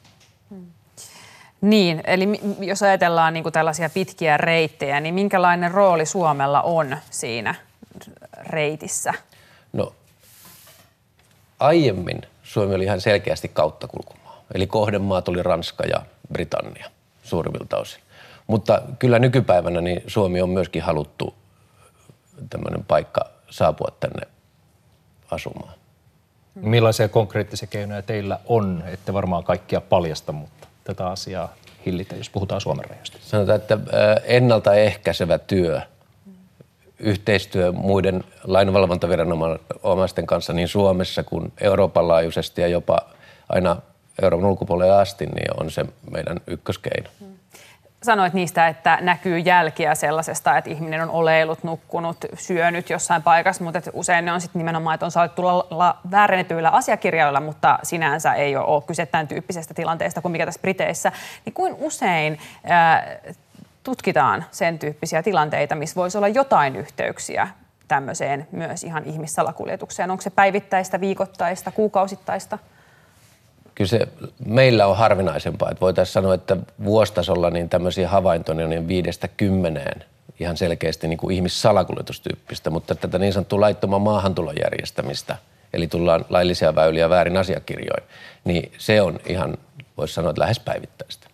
Niin, 1.60 2.02
eli 2.06 2.28
jos 2.60 2.82
ajatellaan 2.82 3.34
niin 3.34 3.52
tällaisia 3.52 3.90
pitkiä 3.90 4.36
reittejä, 4.36 5.00
niin 5.00 5.14
minkälainen 5.14 5.70
rooli 5.70 6.06
Suomella 6.06 6.62
on 6.62 6.96
siinä 7.10 7.54
reitissä? 8.36 9.14
No 9.72 9.92
aiemmin 11.60 12.22
Suomi 12.42 12.74
oli 12.74 12.84
ihan 12.84 13.00
selkeästi 13.00 13.48
kauttakulkumaa. 13.48 14.42
Eli 14.54 14.66
kohdemaat 14.66 15.28
oli 15.28 15.42
Ranska 15.42 15.84
ja 15.84 16.02
Britannia 16.32 16.90
suurimmilta 17.22 17.76
osin. 17.76 18.05
Mutta 18.46 18.82
kyllä 18.98 19.18
nykypäivänä 19.18 19.80
niin 19.80 20.02
Suomi 20.06 20.42
on 20.42 20.50
myöskin 20.50 20.82
haluttu 20.82 21.34
tämmöinen 22.50 22.84
paikka 22.84 23.30
saapua 23.50 23.88
tänne 24.00 24.22
asumaan. 25.30 25.74
Millaisia 26.54 27.08
konkreettisia 27.08 27.68
keinoja 27.68 28.02
teillä 28.02 28.38
on? 28.46 28.82
Ette 28.86 29.12
varmaan 29.12 29.44
kaikkia 29.44 29.80
paljasta, 29.80 30.32
mutta 30.32 30.66
tätä 30.84 31.06
asiaa 31.06 31.54
hillitä, 31.86 32.16
jos 32.16 32.30
puhutaan 32.30 32.60
Suomen 32.60 32.84
rajoista? 32.84 33.18
Sanotaan, 33.20 33.60
että 33.60 33.78
ennaltaehkäisevä 34.24 35.38
työ, 35.38 35.80
yhteistyö 36.98 37.72
muiden 37.72 38.24
lainvalvontaviranomaisten 38.44 40.26
kanssa 40.26 40.52
niin 40.52 40.68
Suomessa 40.68 41.22
kuin 41.22 41.52
Euroopan 41.60 42.08
laajuisesti 42.08 42.60
ja 42.60 42.68
jopa 42.68 42.98
aina 43.48 43.76
Euroopan 44.22 44.50
ulkopuolelle 44.50 44.94
asti, 44.94 45.26
niin 45.26 45.60
on 45.60 45.70
se 45.70 45.84
meidän 46.10 46.40
ykköskeino. 46.46 47.10
Hmm 47.20 47.36
sanoit 48.06 48.34
niistä, 48.34 48.68
että 48.68 48.98
näkyy 49.00 49.38
jälkiä 49.38 49.94
sellaisesta, 49.94 50.58
että 50.58 50.70
ihminen 50.70 51.02
on 51.02 51.10
oleilut, 51.10 51.64
nukkunut, 51.64 52.16
syönyt 52.34 52.90
jossain 52.90 53.22
paikassa, 53.22 53.64
mutta 53.64 53.80
usein 53.92 54.24
ne 54.24 54.32
on 54.32 54.40
sitten 54.40 54.60
nimenomaan, 54.60 54.94
että 54.94 55.06
on 55.06 55.10
saatu 55.10 55.34
tulla 55.34 55.98
väärennetyillä 56.10 56.70
asiakirjoilla, 56.70 57.40
mutta 57.40 57.78
sinänsä 57.82 58.34
ei 58.34 58.56
ole 58.56 58.82
kyse 58.82 59.06
tämän 59.06 59.28
tyyppisestä 59.28 59.74
tilanteesta 59.74 60.22
kuin 60.22 60.32
mikä 60.32 60.46
tässä 60.46 60.60
Briteissä. 60.60 61.12
Niin 61.44 61.54
kuin 61.54 61.76
usein 61.78 62.38
ää, 62.64 63.16
tutkitaan 63.82 64.44
sen 64.50 64.78
tyyppisiä 64.78 65.22
tilanteita, 65.22 65.74
missä 65.74 65.96
voisi 65.96 66.18
olla 66.18 66.28
jotain 66.28 66.76
yhteyksiä 66.76 67.48
tämmöiseen 67.88 68.48
myös 68.52 68.84
ihan 68.84 69.04
ihmissalakuljetukseen? 69.04 70.10
Onko 70.10 70.22
se 70.22 70.30
päivittäistä, 70.30 71.00
viikoittaista, 71.00 71.70
kuukausittaista? 71.70 72.58
Kyllä 73.76 73.88
se 73.88 74.08
meillä 74.46 74.86
on 74.86 74.96
harvinaisempaa. 74.96 75.70
Että 75.70 75.80
voitaisiin 75.80 76.12
sanoa, 76.12 76.34
että 76.34 76.56
vuostasolla 76.84 77.50
niin 77.50 77.68
tämmöisiä 77.68 78.08
havaintoja 78.08 78.66
niin 78.66 78.88
viidestä 78.88 79.28
kymmeneen 79.28 80.04
ihan 80.40 80.56
selkeästi 80.56 81.08
niin 81.08 81.18
kuin 81.18 81.36
ihmissalakuljetustyyppistä, 81.36 82.70
mutta 82.70 82.94
tätä 82.94 83.18
niin 83.18 83.32
sanottua 83.32 83.60
laittoman 83.60 84.02
maahantulon 84.02 84.54
järjestämistä, 84.62 85.36
eli 85.72 85.86
tullaan 85.86 86.24
laillisia 86.28 86.74
väyliä 86.74 87.10
väärin 87.10 87.36
asiakirjoin, 87.36 88.02
niin 88.44 88.72
se 88.78 89.02
on 89.02 89.20
ihan, 89.26 89.58
voisi 89.96 90.14
sanoa, 90.14 90.30
että 90.30 90.42
lähes 90.42 90.60
päivittäistä. 90.60 91.28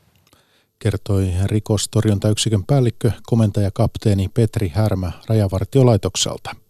Kertoi 0.78 1.32
rikostorjuntayksikön 1.44 2.64
päällikkö, 2.64 3.10
komentaja 3.26 3.70
kapteeni 3.74 4.28
Petri 4.34 4.68
Härmä 4.74 5.12
Rajavartiolaitokselta. 5.28 6.61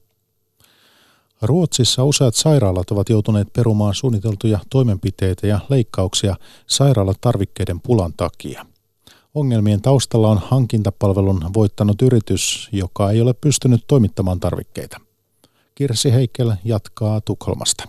Ruotsissa 1.43 2.05
useat 2.05 2.35
sairaalat 2.35 2.91
ovat 2.91 3.09
joutuneet 3.09 3.53
perumaan 3.53 3.95
suunniteltuja 3.95 4.59
toimenpiteitä 4.71 5.47
ja 5.47 5.61
leikkauksia 5.69 6.37
sairaalatarvikkeiden 6.67 7.81
pulan 7.81 8.13
takia. 8.17 8.67
Ongelmien 9.35 9.83
taustalla 9.83 10.29
on 10.29 10.39
hankintapalvelun 10.39 11.51
voittanut 11.55 12.03
yritys, 12.03 12.69
joka 12.73 13.11
ei 13.11 13.21
ole 13.21 13.35
pystynyt 13.35 13.85
toimittamaan 13.87 14.41
tarvikkeita. 14.41 15.01
Kirsi 15.75 16.13
Heikel 16.13 16.53
jatkaa 16.65 17.21
Tukholmasta. 17.21 17.85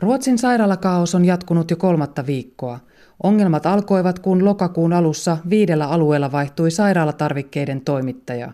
Ruotsin 0.00 0.38
sairaalakaos 0.38 1.14
on 1.14 1.24
jatkunut 1.24 1.70
jo 1.70 1.76
kolmatta 1.76 2.26
viikkoa. 2.26 2.78
Ongelmat 3.22 3.66
alkoivat, 3.66 4.18
kun 4.18 4.44
lokakuun 4.44 4.92
alussa 4.92 5.38
viidellä 5.50 5.86
alueella 5.86 6.32
vaihtui 6.32 6.70
sairaalatarvikkeiden 6.70 7.80
toimittaja. 7.80 8.52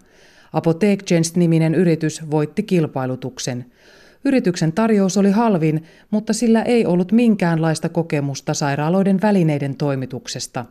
Apotekjens-niminen 0.52 1.74
yritys 1.74 2.30
voitti 2.30 2.62
kilpailutuksen– 2.62 3.64
Yrityksen 4.24 4.72
tarjous 4.72 5.16
oli 5.16 5.30
halvin, 5.30 5.84
mutta 6.10 6.32
sillä 6.32 6.62
ei 6.62 6.86
ollut 6.86 7.12
minkäänlaista 7.12 7.88
kokemusta 7.88 8.54
sairaaloiden 8.54 9.22
välineiden 9.22 9.76
toimituksesta. 9.76 10.64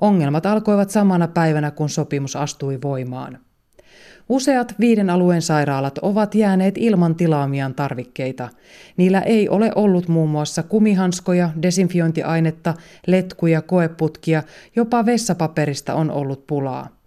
Ongelmat 0.00 0.46
alkoivat 0.46 0.90
samana 0.90 1.28
päivänä, 1.28 1.70
kun 1.70 1.88
sopimus 1.88 2.36
astui 2.36 2.78
voimaan. 2.82 3.38
Useat 4.28 4.74
viiden 4.80 5.10
alueen 5.10 5.42
sairaalat 5.42 5.98
ovat 5.98 6.34
jääneet 6.34 6.74
ilman 6.78 7.14
tilaamiaan 7.14 7.74
tarvikkeita. 7.74 8.48
Niillä 8.96 9.20
ei 9.20 9.48
ole 9.48 9.72
ollut 9.74 10.08
muun 10.08 10.30
muassa 10.30 10.62
kumihanskoja, 10.62 11.50
desinfiointiainetta, 11.62 12.74
letkuja, 13.06 13.62
koeputkia, 13.62 14.42
jopa 14.76 15.06
vessapaperista 15.06 15.94
on 15.94 16.10
ollut 16.10 16.46
pulaa. 16.46 17.01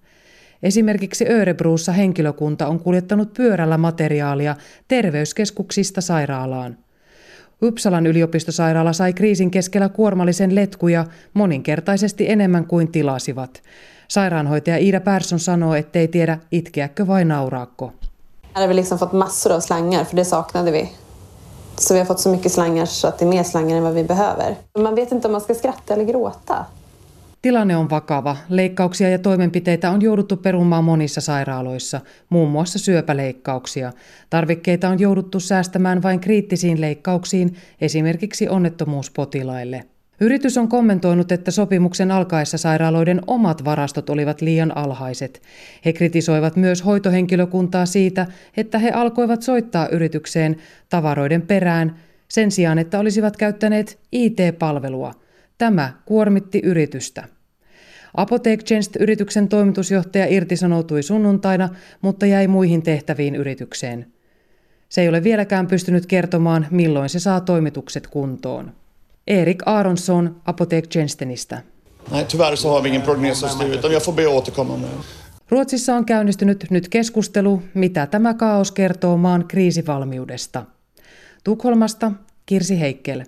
Esimerkiksi 0.64 1.26
Örebruussa 1.30 1.92
henkilökunta 1.92 2.68
on 2.68 2.80
kuljettanut 2.80 3.34
pyörällä 3.34 3.78
materiaalia 3.78 4.56
terveyskeskuksista 4.88 6.02
sairaalaan. 6.02 6.78
Uppsalan 7.64 8.08
yliopistosairaala 8.08 8.94
sai 8.94 9.14
kriisin 9.14 9.52
keskellä 9.52 9.90
kuormallisen 9.90 10.56
letkuja 10.56 11.06
moninkertaisesti 11.34 12.30
enemmän 12.30 12.66
kuin 12.66 12.92
tilasivat. 12.92 13.62
Sairaanhoitaja 14.08 14.78
Ida 14.78 15.00
Persson 15.00 15.40
sanoo, 15.40 15.74
ettei 15.74 16.08
tiedä 16.08 16.38
itkeäkö 16.52 17.08
vai 17.08 17.26
nauraakko. 17.26 17.94
Här 18.56 18.62
har 18.62 18.70
vi 18.70 18.76
liksom 18.76 19.00
fått 19.00 19.14
massor 19.14 19.52
av 19.52 19.60
slangar, 19.60 20.06
för 20.06 20.16
det 20.16 20.26
saknade 20.26 20.72
vi. 20.72 20.90
Så 21.78 21.94
vi 21.94 22.00
har 22.00 22.06
fått 22.06 22.20
så 22.20 22.30
mycket 22.30 22.52
slangar 22.52 22.86
så 22.86 23.08
att 23.08 23.20
det 23.20 23.26
är 23.26 23.30
mer 23.30 23.44
slangar 23.44 23.78
än 23.78 23.84
vad 23.84 23.94
vi 23.94 24.04
behöver. 24.04 24.56
Man 24.78 24.96
vet 24.96 25.12
inte 25.12 25.28
om 25.28 25.32
man 25.32 25.42
ska 25.42 25.54
skratta 25.54 25.94
eller 25.94 26.04
gråta. 26.04 26.66
Tilanne 27.46 27.78
on 27.78 27.90
vakava. 27.90 28.38
Leikkauksia 28.50 29.10
ja 29.10 29.20
toimenpiteitä 29.20 29.92
on 29.92 30.02
jouduttu 30.02 30.38
perumaan 30.38 30.84
monissa 30.84 31.22
sairaaloissa, 31.22 32.02
muun 32.30 32.52
muassa 32.52 32.80
syöpäleikkauksia. 32.80 33.92
Tarvikkeita 34.30 34.90
on 34.90 35.00
jouduttu 35.00 35.40
säästämään 35.40 36.04
vain 36.04 36.20
kriittisiin 36.20 36.82
leikkauksiin, 36.82 37.56
esimerkiksi 37.82 38.50
onnettomuuspotilaille. 38.50 39.84
Yritys 40.20 40.58
on 40.58 40.68
kommentoinut, 40.68 41.32
että 41.32 41.52
sopimuksen 41.52 42.12
alkaessa 42.12 42.58
sairaaloiden 42.58 43.22
omat 43.28 43.66
varastot 43.66 44.10
olivat 44.10 44.42
liian 44.42 44.78
alhaiset. 44.78 45.42
He 45.86 45.94
kritisoivat 45.94 46.56
myös 46.56 46.86
hoitohenkilökuntaa 46.86 47.86
siitä, 47.86 48.28
että 48.58 48.80
he 48.80 48.92
alkoivat 48.92 49.42
soittaa 49.42 49.88
yritykseen 49.88 50.56
tavaroiden 50.90 51.42
perään 51.42 51.96
sen 52.28 52.52
sijaan, 52.52 52.80
että 52.80 53.00
olisivat 53.00 53.38
käyttäneet 53.38 54.00
IT-palvelua. 54.12 55.14
Tämä 55.58 55.94
kuormitti 56.06 56.60
yritystä. 56.64 57.35
Apotek 58.18 58.60
yrityksen 59.00 59.48
toimitusjohtaja 59.48 60.26
irtisanoutui 60.30 61.04
sunnuntaina, 61.04 61.70
mutta 62.02 62.26
jäi 62.26 62.48
muihin 62.48 62.82
tehtäviin 62.82 63.36
yritykseen. 63.36 64.06
Se 64.90 65.02
ei 65.02 65.10
ole 65.10 65.24
vieläkään 65.24 65.68
pystynyt 65.68 66.06
kertomaan, 66.06 66.68
milloin 66.72 67.10
se 67.10 67.20
saa 67.20 67.42
toimitukset 67.42 68.08
kuntoon. 68.08 68.72
Erik 69.28 69.64
Aronsson 69.66 70.42
Apotek 70.46 70.88
Tjänstenistä. 70.88 71.62
Nej, 72.12 72.26
tyvärr 72.26 72.58
så 72.58 72.70
har 72.70 72.84
vi 72.84 72.90
ingen 72.90 73.02
prognos 73.02 73.42
just 73.42 73.60
nu, 73.60 73.74
utan 73.74 73.92
jag 73.92 74.04
får 74.04 74.14
be 74.14 74.28
återkomma 74.28 74.78
med. 74.78 74.90
Ruotsissa 75.50 75.96
on 75.96 76.06
käynnistynyt 76.06 76.66
nyt 76.70 76.90
keskustelu, 76.90 77.62
mitä 77.74 78.08
tämä 78.08 78.34
kaos 78.34 78.72
kertoo 78.72 79.18
maan 79.18 79.48
kriisivalmiudesta. 79.48 80.66
Tukholmasta 81.44 82.12
Kirsi 82.46 82.80
Heikkel. 82.80 83.24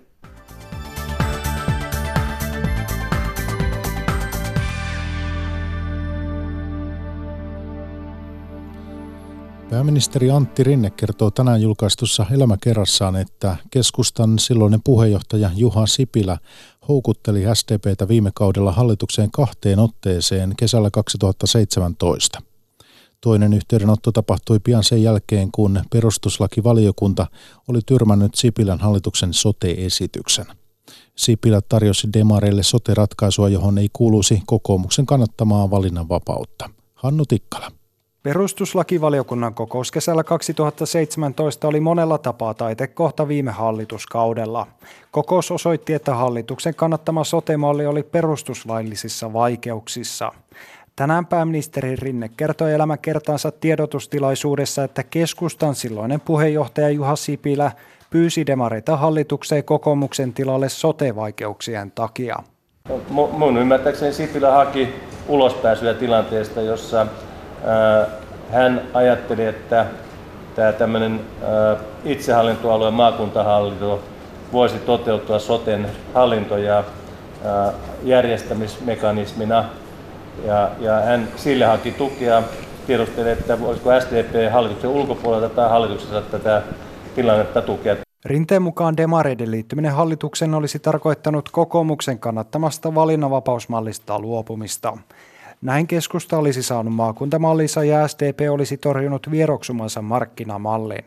Pääministeri 9.78 10.30
Antti 10.30 10.64
Rinne 10.64 10.90
kertoo 10.90 11.30
tänään 11.30 11.62
julkaistussa 11.62 12.26
elämäkerrassaan, 12.30 13.16
että 13.16 13.56
keskustan 13.70 14.38
silloinen 14.38 14.80
puheenjohtaja 14.84 15.50
Juha 15.56 15.86
Sipilä 15.86 16.38
houkutteli 16.88 17.42
SDPtä 17.54 18.08
viime 18.08 18.30
kaudella 18.34 18.72
hallitukseen 18.72 19.30
kahteen 19.30 19.78
otteeseen 19.78 20.54
kesällä 20.56 20.90
2017. 20.90 22.42
Toinen 23.20 23.52
yhteydenotto 23.52 24.12
tapahtui 24.12 24.58
pian 24.64 24.84
sen 24.84 25.02
jälkeen, 25.02 25.48
kun 25.52 25.80
perustuslakivaliokunta 25.92 27.26
oli 27.68 27.80
tyrmännyt 27.86 28.34
Sipilän 28.34 28.78
hallituksen 28.78 29.34
sote-esityksen. 29.34 30.46
Sipilä 31.16 31.60
tarjosi 31.68 32.08
demareille 32.12 32.62
sote-ratkaisua, 32.62 33.48
johon 33.48 33.78
ei 33.78 33.88
kuuluisi 33.92 34.42
kokoomuksen 34.46 35.06
kannattamaa 35.06 35.70
valinnanvapautta. 35.70 36.70
Hannu 36.94 37.24
Tikkala. 37.26 37.77
Perustuslakivaliokunnan 38.22 39.54
kokous 39.54 39.92
kesällä 39.92 40.24
2017 40.24 41.68
oli 41.68 41.80
monella 41.80 42.18
tapaa 42.18 42.54
taitekohta 42.54 43.28
viime 43.28 43.50
hallituskaudella. 43.50 44.66
Kokous 45.10 45.50
osoitti, 45.50 45.94
että 45.94 46.14
hallituksen 46.14 46.74
kannattama 46.74 47.24
sotemalli 47.24 47.86
oli 47.86 48.02
perustuslaillisissa 48.02 49.32
vaikeuksissa. 49.32 50.32
Tänään 50.96 51.26
pääministeri 51.26 51.96
Rinne 51.96 52.30
kertoi 52.36 52.72
elämäkertaansa 52.72 53.50
tiedotustilaisuudessa, 53.50 54.84
että 54.84 55.02
keskustan 55.02 55.74
silloinen 55.74 56.20
puheenjohtaja 56.20 56.90
Juha 56.90 57.16
Sipilä 57.16 57.72
pyysi 58.10 58.46
demareita 58.46 58.96
hallitukseen 58.96 59.64
kokoomuksen 59.64 60.32
tilalle 60.32 60.68
sote-vaikeuksien 60.68 61.90
takia. 61.90 62.36
Mun 63.10 63.58
ymmärtääkseni 63.58 64.12
Sipilä 64.12 64.52
haki 64.52 64.88
ulospääsyä 65.28 65.94
tilanteesta, 65.94 66.60
jossa 66.60 67.06
hän 68.50 68.82
ajatteli, 68.94 69.44
että 69.44 69.86
tämä 70.54 70.72
tämmöinen 70.72 71.20
itsehallintoalueen 72.04 72.94
maakuntahallinto 72.94 74.02
voisi 74.52 74.78
toteutua 74.78 75.38
soten 75.38 75.86
hallinto- 76.14 76.58
ja 76.58 76.84
järjestämismekanismina. 78.02 79.64
Ja, 80.46 80.70
ja 80.80 81.00
hän 81.00 81.28
sille 81.36 81.64
haki 81.64 81.90
tukea, 81.90 82.42
tiedusteli, 82.86 83.30
että 83.30 83.60
voisiko 83.60 84.00
SDP 84.00 84.52
hallituksen 84.52 84.90
ulkopuolelta 84.90 85.48
tai 85.48 85.68
hallituksessa 85.70 86.20
tätä 86.20 86.62
tilannetta 87.14 87.62
tukea. 87.62 87.96
Rinteen 88.24 88.62
mukaan 88.62 88.96
demareiden 88.96 89.50
liittyminen 89.50 89.92
hallituksen 89.92 90.54
olisi 90.54 90.78
tarkoittanut 90.78 91.48
kokoomuksen 91.48 92.18
kannattamasta 92.18 92.94
valinnanvapausmallista 92.94 94.18
luopumista. 94.18 94.98
Näin 95.62 95.86
keskusta 95.86 96.38
olisi 96.38 96.62
saanut 96.62 96.94
maakuntamallinsa 96.94 97.84
ja 97.84 98.08
SDP 98.08 98.40
olisi 98.50 98.76
torjunut 98.76 99.30
vieroksumansa 99.30 100.02
markkinamallin. 100.02 101.04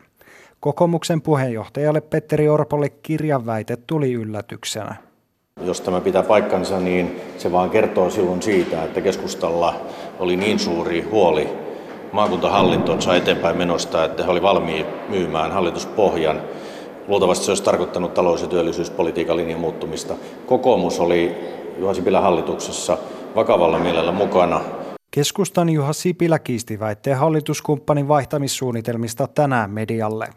Kokoomuksen 0.60 1.22
puheenjohtajalle 1.22 2.00
Petteri 2.00 2.48
Orpolle 2.48 2.88
kirjan 2.88 3.46
väite 3.46 3.76
tuli 3.86 4.12
yllätyksenä. 4.12 4.94
Jos 5.64 5.80
tämä 5.80 6.00
pitää 6.00 6.22
paikkansa, 6.22 6.80
niin 6.80 7.20
se 7.38 7.52
vaan 7.52 7.70
kertoo 7.70 8.10
silloin 8.10 8.42
siitä, 8.42 8.84
että 8.84 9.00
keskustalla 9.00 9.74
oli 10.18 10.36
niin 10.36 10.58
suuri 10.58 11.00
huoli 11.00 11.48
maakuntahallintonsa 12.12 13.16
eteenpäin 13.16 13.56
menosta, 13.56 14.04
että 14.04 14.24
he 14.24 14.30
oli 14.30 14.42
valmiit 14.42 14.86
myymään 15.08 15.52
hallituspohjan. 15.52 16.40
Luultavasti 17.08 17.44
se 17.44 17.50
olisi 17.50 17.62
tarkoittanut 17.62 18.14
talous- 18.14 18.42
ja 18.42 18.48
työllisyyspolitiikan 18.48 19.36
linjan 19.36 19.60
muuttumista. 19.60 20.14
Kokoomus 20.46 21.00
oli 21.00 21.36
Juha 21.78 21.94
Sipilän 21.94 22.22
hallituksessa 22.22 22.98
vakavalla 23.34 23.78
mielellä 23.78 24.12
mukana. 24.12 24.60
Keskustan 25.10 25.68
Juha 25.68 25.92
Sipilä 25.92 26.38
kiisti 26.38 26.80
väitteen 26.80 27.16
hallituskumppanin 27.16 28.08
vaihtamissuunnitelmista 28.08 29.26
tänään 29.26 29.70
medialle. 29.70 30.28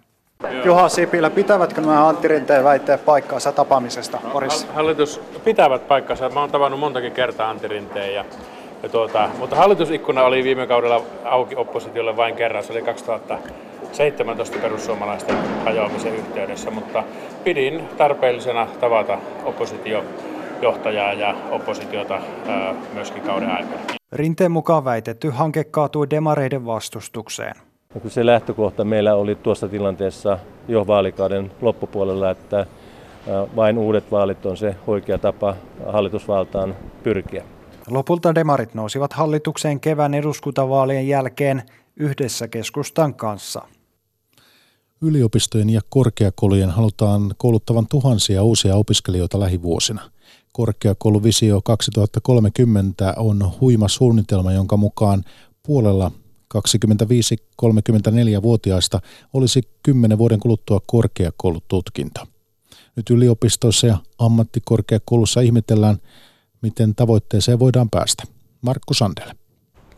Juha 0.66 0.90
Sipilä, 0.90 1.30
pitävätkö 1.30 1.82
nämä 1.82 2.08
Antti 2.08 2.28
Rinteen 2.28 2.64
väitteet 2.64 3.06
paikkaansa 3.06 3.52
tapaamisesta 3.52 4.18
Porissa? 4.34 4.68
Hallitus 4.74 5.22
pitävät 5.44 5.88
paikkansa. 5.88 6.30
Mä 6.30 6.40
oon 6.40 6.52
tavannut 6.52 6.80
montakin 6.80 7.12
kertaa 7.12 7.50
Antti 7.50 7.68
Rinteen. 7.68 8.14
Ja, 8.14 8.26
ja 8.84 8.90
tuota, 8.90 9.30
mutta 9.40 9.56
hallitusikkuna 9.56 10.24
oli 10.24 10.44
viime 10.44 10.68
kaudella 10.68 11.02
auki 11.24 11.56
oppositiolle 11.56 12.18
vain 12.18 12.36
kerran. 12.36 12.64
Se 12.64 12.74
oli 12.74 12.82
2017 12.82 14.58
perussuomalaisten 14.60 15.38
hajoamisen 15.66 16.16
yhteydessä, 16.16 16.72
mutta 16.72 17.04
pidin 17.44 17.90
tarpeellisena 17.98 18.68
tavata 18.80 19.18
oppositio 19.44 20.04
johtajaa 20.66 21.14
ja 21.14 21.36
oppositiota 21.52 22.22
myöskin 22.94 23.22
kauden 23.22 23.50
aikana. 23.50 23.82
Rinteen 24.12 24.52
mukaan 24.52 24.86
väitetty 24.86 25.30
hanke 25.30 25.64
kaatui 25.64 26.10
demareiden 26.10 26.66
vastustukseen. 26.66 27.56
Ja 28.04 28.10
se 28.10 28.26
lähtökohta 28.26 28.84
meillä 28.84 29.16
oli 29.16 29.36
tuossa 29.36 29.68
tilanteessa 29.68 30.40
jo 30.68 30.88
vaalikauden 30.88 31.52
loppupuolella, 31.62 32.32
että 32.32 32.66
vain 33.56 33.78
uudet 33.78 34.12
vaalit 34.12 34.46
on 34.46 34.58
se 34.58 34.76
oikea 34.88 35.18
tapa 35.18 35.56
hallitusvaltaan 35.88 36.76
pyrkiä. 37.04 37.44
Lopulta 37.88 38.36
demarit 38.36 38.74
nousivat 38.74 39.14
hallitukseen 39.14 39.80
kevään 39.80 40.14
eduskuntavaalien 40.14 41.08
jälkeen 41.08 41.64
yhdessä 41.96 42.48
keskustan 42.48 43.14
kanssa. 43.14 43.62
Yliopistojen 45.02 45.70
ja 45.70 45.82
korkeakoulujen 45.90 46.70
halutaan 46.70 47.22
kouluttavan 47.38 47.88
tuhansia 47.88 48.44
uusia 48.44 48.76
opiskelijoita 48.76 49.40
lähivuosina– 49.40 50.02
Korkeakouluvisio 50.56 51.62
2030 51.62 53.14
on 53.18 53.52
huima 53.62 53.88
suunnitelma, 53.88 54.54
jonka 54.54 54.78
mukaan 54.78 55.24
puolella 55.64 56.12
25-34-vuotiaista 56.58 59.00
olisi 59.34 59.62
10 59.84 60.18
vuoden 60.18 60.40
kuluttua 60.40 60.82
korkeakoulututkinto. 60.88 62.22
Nyt 62.96 63.10
yliopistoissa 63.10 63.88
ja 63.88 63.98
ammattikorkeakoulussa 64.20 65.42
ihmetellään, 65.42 65.98
miten 66.62 66.96
tavoitteeseen 66.96 67.60
voidaan 67.60 67.90
päästä. 67.90 68.24
Markku 68.62 68.94
Sandel. 68.94 69.30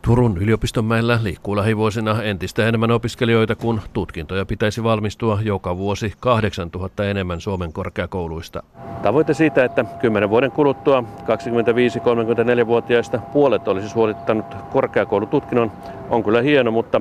Turun 0.08 0.38
yliopistonmäellä 0.38 1.18
liikkuu 1.22 1.56
lähivuosina 1.56 2.22
entistä 2.22 2.68
enemmän 2.68 2.90
opiskelijoita, 2.90 3.56
kun 3.56 3.80
tutkintoja 3.92 4.46
pitäisi 4.46 4.82
valmistua 4.82 5.38
joka 5.42 5.76
vuosi 5.76 6.12
8000 6.20 7.04
enemmän 7.04 7.40
Suomen 7.40 7.72
korkeakouluista. 7.72 8.62
Tavoite 9.02 9.34
siitä, 9.34 9.64
että 9.64 9.84
10 10.00 10.30
vuoden 10.30 10.50
kuluttua 10.50 11.04
25-34-vuotiaista 11.22 13.18
puolet 13.18 13.68
olisi 13.68 13.88
suorittanut 13.88 14.46
korkeakoulututkinnon, 14.72 15.72
on 16.10 16.24
kyllä 16.24 16.42
hieno, 16.42 16.70
mutta 16.70 17.00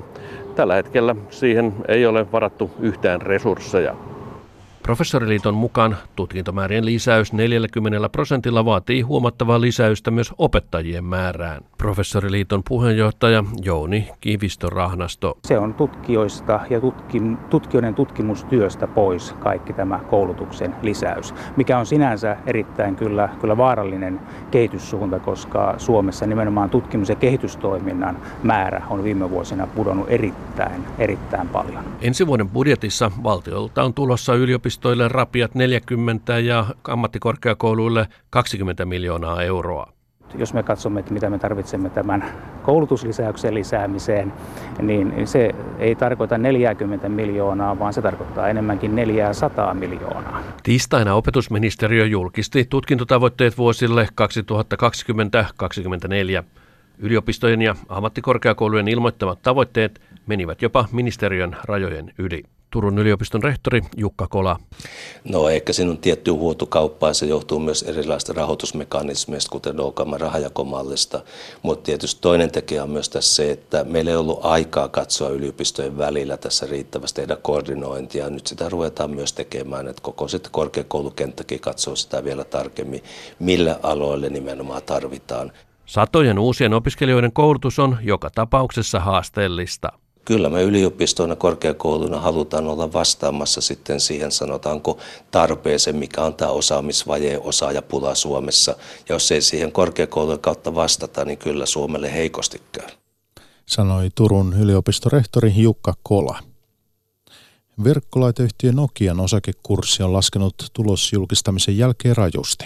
tällä 0.55 0.75
hetkellä 0.75 1.15
siihen 1.29 1.73
ei 1.87 2.05
ole 2.05 2.31
varattu 2.31 2.71
yhtään 2.79 3.21
resursseja. 3.21 3.95
Professoriliiton 4.87 5.53
mukaan 5.53 5.97
tutkintomäärien 6.15 6.85
lisäys 6.85 7.33
40 7.33 8.09
prosentilla 8.09 8.65
vaatii 8.65 9.01
huomattavaa 9.01 9.61
lisäystä 9.61 10.11
myös 10.11 10.33
opettajien 10.37 11.03
määrään. 11.03 11.63
Professoriliiton 11.77 12.61
puheenjohtaja 12.67 13.43
Jouni 13.61 14.09
Kivisto-Rahnasto. 14.21 15.37
Se 15.45 15.59
on 15.59 15.73
tutkijoista 15.73 16.59
ja 16.69 16.81
tutkim, 16.81 17.37
tutkijoiden 17.37 17.95
tutkimustyöstä 17.95 18.87
pois 18.87 19.35
kaikki 19.39 19.73
tämä 19.73 19.99
koulutuksen 20.09 20.75
lisäys, 20.81 21.33
mikä 21.57 21.77
on 21.77 21.85
sinänsä 21.85 22.37
erittäin 22.45 22.95
kyllä, 22.95 23.29
kyllä 23.41 23.57
vaarallinen 23.57 24.19
kehityssuunta, 24.51 25.19
koska 25.19 25.75
Suomessa 25.77 26.25
nimenomaan 26.25 26.69
tutkimus- 26.69 27.09
ja 27.09 27.15
kehitystoiminnan 27.15 28.17
määrä 28.43 28.81
on 28.89 29.03
viime 29.03 29.29
vuosina 29.29 29.67
pudonnut 29.67 30.09
erittäin, 30.09 30.85
erittäin 30.99 31.49
paljon. 31.49 31.83
Ensi 32.01 32.27
vuoden 32.27 32.49
budjetissa 32.49 33.11
valtiolta 33.23 33.83
on 33.83 33.93
tulossa 33.93 34.35
yliopisto 34.35 34.76
yliopistoille 34.77 35.07
rapiat 35.07 35.55
40 35.55 36.39
ja 36.39 36.65
ammattikorkeakouluille 36.87 38.07
20 38.29 38.85
miljoonaa 38.85 39.43
euroa. 39.43 39.93
Jos 40.35 40.53
me 40.53 40.63
katsomme, 40.63 40.99
että 40.99 41.13
mitä 41.13 41.29
me 41.29 41.39
tarvitsemme 41.39 41.89
tämän 41.89 42.25
koulutuslisäyksen 42.63 43.53
lisäämiseen, 43.53 44.33
niin 44.81 45.27
se 45.27 45.55
ei 45.79 45.95
tarkoita 45.95 46.37
40 46.37 47.09
miljoonaa, 47.09 47.79
vaan 47.79 47.93
se 47.93 48.01
tarkoittaa 48.01 48.47
enemmänkin 48.47 48.95
400 48.95 49.73
miljoonaa. 49.73 50.43
Tiistaina 50.63 51.13
opetusministeriö 51.13 52.05
julkisti 52.05 52.65
tutkintotavoitteet 52.69 53.57
vuosille 53.57 54.07
2020-2024. 56.41 56.43
Yliopistojen 56.99 57.61
ja 57.61 57.75
ammattikorkeakoulujen 57.89 58.87
ilmoittamat 58.87 59.41
tavoitteet 59.41 60.01
menivät 60.27 60.61
jopa 60.61 60.85
ministeriön 60.91 61.57
rajojen 61.63 62.13
yli. 62.17 62.43
Turun 62.69 62.99
yliopiston 62.99 63.43
rehtori 63.43 63.81
Jukka 63.97 64.27
Kola. 64.27 64.59
No 65.29 65.49
ehkä 65.49 65.73
siinä 65.73 65.91
on 65.91 65.97
tietty 65.97 66.31
huotokauppaa, 66.31 67.13
se 67.13 67.25
johtuu 67.25 67.59
myös 67.59 67.83
erilaisista 67.83 68.33
rahoitusmekanismeista, 68.33 69.51
kuten 69.51 69.79
OKM 69.79 70.13
rahajakomallista, 70.19 71.21
mutta 71.61 71.83
tietysti 71.83 72.21
toinen 72.21 72.51
tekijä 72.51 72.83
on 72.83 72.89
myös 72.89 73.09
tässä 73.09 73.35
se, 73.35 73.51
että 73.51 73.83
meillä 73.83 74.11
ei 74.11 74.17
ollut 74.17 74.45
aikaa 74.45 74.89
katsoa 74.89 75.29
yliopistojen 75.29 75.97
välillä 75.97 76.37
tässä 76.37 76.65
riittävästi 76.65 77.21
tehdä 77.21 77.35
koordinointia. 77.35 78.29
Nyt 78.29 78.47
sitä 78.47 78.69
ruvetaan 78.69 79.11
myös 79.11 79.33
tekemään, 79.33 79.87
että 79.87 80.01
koko 80.01 80.27
sitten 80.27 80.51
korkeakoulukenttäkin 80.51 81.59
katsoo 81.59 81.95
sitä 81.95 82.23
vielä 82.23 82.43
tarkemmin, 82.43 83.03
millä 83.39 83.79
aloille 83.83 84.29
nimenomaan 84.29 84.83
tarvitaan. 84.83 85.51
Satojen 85.85 86.39
uusien 86.39 86.73
opiskelijoiden 86.73 87.33
koulutus 87.33 87.79
on 87.79 87.97
joka 88.01 88.29
tapauksessa 88.29 88.99
haasteellista 88.99 89.91
kyllä 90.27 90.49
me 90.49 90.63
yliopistoina 90.63 91.35
korkeakouluna 91.35 92.19
halutaan 92.19 92.67
olla 92.67 92.93
vastaamassa 92.93 93.61
sitten 93.61 93.99
siihen 93.99 94.31
sanotaanko 94.31 94.97
tarpeeseen, 95.31 95.95
mikä 95.95 96.21
on 96.21 96.35
tämä 96.35 96.51
osaamisvaje, 96.51 97.39
osaajapula 97.39 98.15
Suomessa. 98.15 98.71
Ja 99.09 99.15
jos 99.15 99.31
ei 99.31 99.41
siihen 99.41 99.71
korkeakoulujen 99.71 100.39
kautta 100.39 100.75
vastata, 100.75 101.25
niin 101.25 101.37
kyllä 101.37 101.65
Suomelle 101.65 102.13
heikosti 102.13 102.61
käy. 102.71 102.87
Sanoi 103.65 104.09
Turun 104.15 104.55
yliopistorehtori 104.59 105.53
Jukka 105.55 105.93
Kola. 106.03 106.39
Verkkolaiteyhtiö 107.83 108.71
Nokian 108.71 109.19
osakekurssi 109.19 110.03
on 110.03 110.13
laskenut 110.13 110.55
tulosjulkistamisen 110.73 111.77
jälkeen 111.77 112.17
rajusti. 112.17 112.65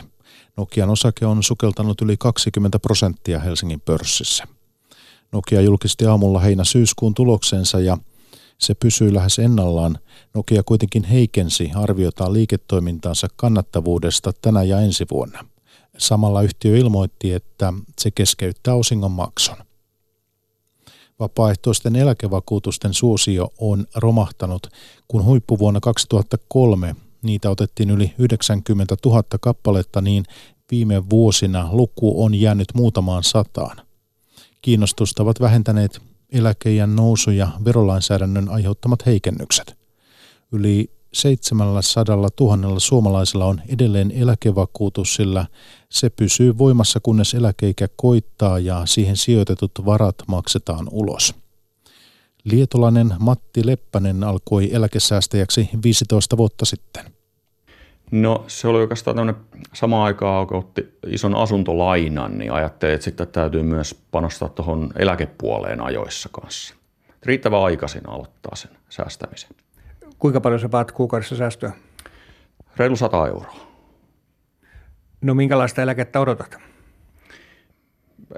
Nokian 0.58 0.90
osake 0.90 1.26
on 1.26 1.44
sukeltanut 1.44 2.02
yli 2.02 2.16
20 2.18 2.80
prosenttia 2.80 3.40
Helsingin 3.40 3.82
pörssissä. 3.82 4.48
Nokia 5.32 5.62
julkisti 5.62 6.06
aamulla 6.06 6.40
heinä-syyskuun 6.40 7.14
tuloksensa 7.14 7.80
ja 7.80 7.98
se 8.58 8.74
pysyy 8.74 9.14
lähes 9.14 9.40
ennallaan. 9.40 10.00
Nokia 10.34 10.64
kuitenkin 10.64 11.04
heikensi 11.04 11.72
arviotaan 11.76 12.34
liiketoimintaansa 12.34 13.28
kannattavuudesta 13.36 14.32
tänä 14.42 14.64
ja 14.64 14.82
ensi 14.82 15.06
vuonna. 15.12 15.46
Samalla 15.98 16.42
yhtiö 16.42 16.78
ilmoitti, 16.78 17.34
että 17.34 17.74
se 18.00 18.12
keskeyttää 18.12 18.76
osingon 18.76 19.12
makson. 19.12 19.58
Vapaaehtoisten 21.20 21.96
eläkevakuutusten 21.96 22.94
suosio 22.94 23.50
on 23.58 23.86
romahtanut, 23.96 24.68
kun 25.08 25.26
huippuvuonna 25.26 25.80
2003 25.80 26.96
niitä 27.22 27.50
otettiin 27.50 27.90
yli 27.90 28.14
90 28.18 28.96
000 29.06 29.24
kappaletta, 29.42 30.02
niin 30.02 30.24
viime 30.72 31.10
vuosina 31.10 31.70
luku 31.72 32.24
on 32.24 32.36
jäänyt 32.36 32.68
muutamaan 32.74 33.24
sataan. 33.24 33.78
Kiinnostusta 34.62 35.24
ovat 35.24 35.40
vähentäneet 35.40 36.02
eläkeijän 36.32 36.96
nousu 36.96 37.32
ja 37.32 37.48
verolainsäädännön 37.66 38.50
aiheuttamat 38.50 39.06
heikennykset. 39.06 39.78
Yli 40.52 40.92
700 41.14 42.16
000 42.40 42.80
suomalaisella 42.80 43.46
on 43.46 43.62
edelleen 43.68 44.12
eläkevakuutus, 44.12 45.16
sillä 45.16 45.46
se 45.90 46.10
pysyy 46.10 46.58
voimassa 46.58 47.00
kunnes 47.00 47.34
eläkeikä 47.34 47.88
koittaa 47.96 48.60
ja 48.60 48.86
siihen 48.86 49.18
sijoitetut 49.18 49.72
varat 49.86 50.16
maksetaan 50.28 50.88
ulos. 50.92 51.36
Lietolainen 52.44 53.14
Matti 53.20 53.66
Leppänen 53.66 54.24
alkoi 54.24 54.74
eläkesäästäjäksi 54.74 55.70
15 55.84 56.38
vuotta 56.38 56.66
sitten. 56.66 57.21
No 58.12 58.44
se 58.48 58.68
oli 58.68 58.80
oikeastaan 58.80 59.16
tämmöinen 59.16 59.42
sama 59.74 60.06
aikaa, 60.06 60.46
kun 60.46 60.58
otti 60.58 60.98
ison 61.08 61.36
asuntolainan, 61.36 62.38
niin 62.38 62.52
ajattelin, 62.52 62.96
että 62.96 63.06
sitten 63.06 63.28
täytyy 63.28 63.64
myös 63.64 64.02
panostaa 64.12 64.50
tuohon 64.50 64.90
eläkepuoleen 64.96 65.82
ajoissa 65.82 66.30
kanssa. 66.32 66.76
Riittävän 67.26 67.64
aikaisin 67.64 68.10
aloittaa 68.10 68.56
sen 68.56 68.72
säästämisen. 68.90 69.50
Kuinka 70.20 70.42
paljon 70.42 70.60
sä 70.60 70.72
vaat 70.72 70.92
kuukaudessa 70.92 71.36
säästöä? 71.36 71.72
Reilu 72.78 72.96
100 72.96 73.28
euroa. 73.28 73.56
No 75.22 75.34
minkälaista 75.34 75.82
eläkettä 75.82 76.20
odotat? 76.20 76.58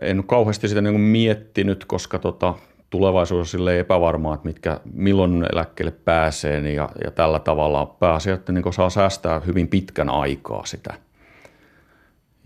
En 0.02 0.24
kauheasti 0.24 0.68
sitä 0.68 0.82
niin 0.82 1.02
miettinyt, 1.02 1.86
koska 1.86 2.20
tota, 2.20 2.54
tulevaisuus 2.94 3.56
on 3.56 3.72
epävarmaa, 3.72 4.34
että 4.34 4.48
mitkä, 4.48 4.80
milloin 4.94 5.46
eläkkeelle 5.54 5.92
pääsee 6.06 6.62
niin 6.62 6.76
ja, 6.76 6.90
ja 7.04 7.12
tällä 7.12 7.40
tavalla 7.40 7.86
pääasia, 7.86 8.34
että 8.34 8.52
niin 8.52 8.74
saa 8.74 8.90
säästää 8.90 9.40
hyvin 9.40 9.68
pitkän 9.68 10.10
aikaa 10.10 10.66
sitä. 10.66 10.94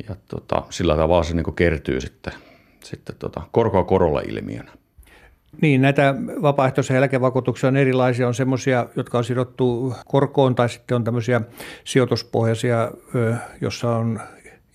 Ja 0.10 0.16
tota, 0.28 0.64
sillä 0.70 0.96
tavalla 0.96 1.24
se 1.24 1.36
niin 1.36 1.56
kertyy 1.56 2.02
sitten, 2.02 2.34
sitten 2.84 3.16
tota, 3.20 3.42
korkoa 3.52 3.84
korolla 3.84 4.22
ilmiönä. 4.22 4.72
Niin, 5.62 5.82
näitä 5.82 6.16
vapaaehtoisia 6.42 6.98
eläkevakuutuksia 6.98 7.68
on 7.68 7.78
erilaisia. 7.78 8.28
On 8.28 8.34
semmoisia, 8.34 8.88
jotka 8.96 9.18
on 9.18 9.24
sidottu 9.24 9.96
korkoon 10.08 10.56
tai 10.56 10.70
sitten 10.70 10.96
on 10.96 11.04
tämmöisiä 11.04 11.42
sijoituspohjaisia, 11.84 12.92
jossa 13.62 13.96
on 13.96 14.20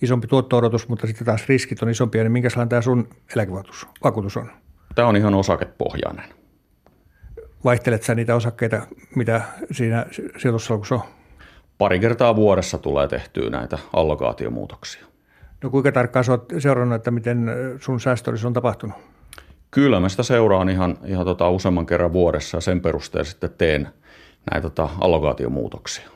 isompi 0.01 0.27
tuotto-odotus, 0.27 0.87
mutta 0.87 1.07
sitten 1.07 1.25
taas 1.25 1.47
riskit 1.47 1.83
on 1.83 1.89
isompia. 1.89 2.23
Niin 2.23 2.31
minkälainen 2.31 2.69
tämä 2.69 2.81
sun 2.81 3.07
eläkevakuutus 3.35 4.37
on? 4.37 4.51
Tämä 4.95 5.07
on 5.07 5.15
ihan 5.15 5.33
osakepohjainen. 5.33 6.25
Vaihtelet 7.63 8.03
sä 8.03 8.15
niitä 8.15 8.35
osakkeita, 8.35 8.81
mitä 9.15 9.41
siinä 9.71 10.05
sijoitussalkussa 10.37 10.95
on? 10.95 11.01
Pari 11.77 11.99
kertaa 11.99 12.35
vuodessa 12.35 12.77
tulee 12.77 13.07
tehtyä 13.07 13.49
näitä 13.49 13.77
allokaatiomuutoksia. 13.93 15.05
No 15.63 15.69
kuinka 15.69 15.91
tarkkaan 15.91 16.25
olet 16.29 16.61
seurannut, 16.61 16.95
että 16.95 17.11
miten 17.11 17.51
sun 17.79 17.99
säästöllisi 17.99 18.47
on 18.47 18.53
tapahtunut? 18.53 18.97
Kyllä 19.71 19.99
mä 19.99 20.09
sitä 20.09 20.23
seuraan 20.23 20.69
ihan, 20.69 20.97
ihan 21.05 21.25
tota 21.25 21.49
useamman 21.49 21.85
kerran 21.85 22.13
vuodessa 22.13 22.57
ja 22.57 22.61
sen 22.61 22.81
perusteella 22.81 23.29
sitten 23.29 23.49
teen 23.57 23.89
näitä 24.51 24.69
tota 24.69 24.89
allokaatiomuutoksia. 25.01 26.09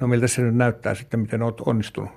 No 0.00 0.06
miltä 0.06 0.26
se 0.26 0.42
nyt 0.42 0.54
näyttää 0.54 0.94
sitten, 0.94 1.20
miten 1.20 1.42
olet 1.42 1.60
onnistunut? 1.60 2.10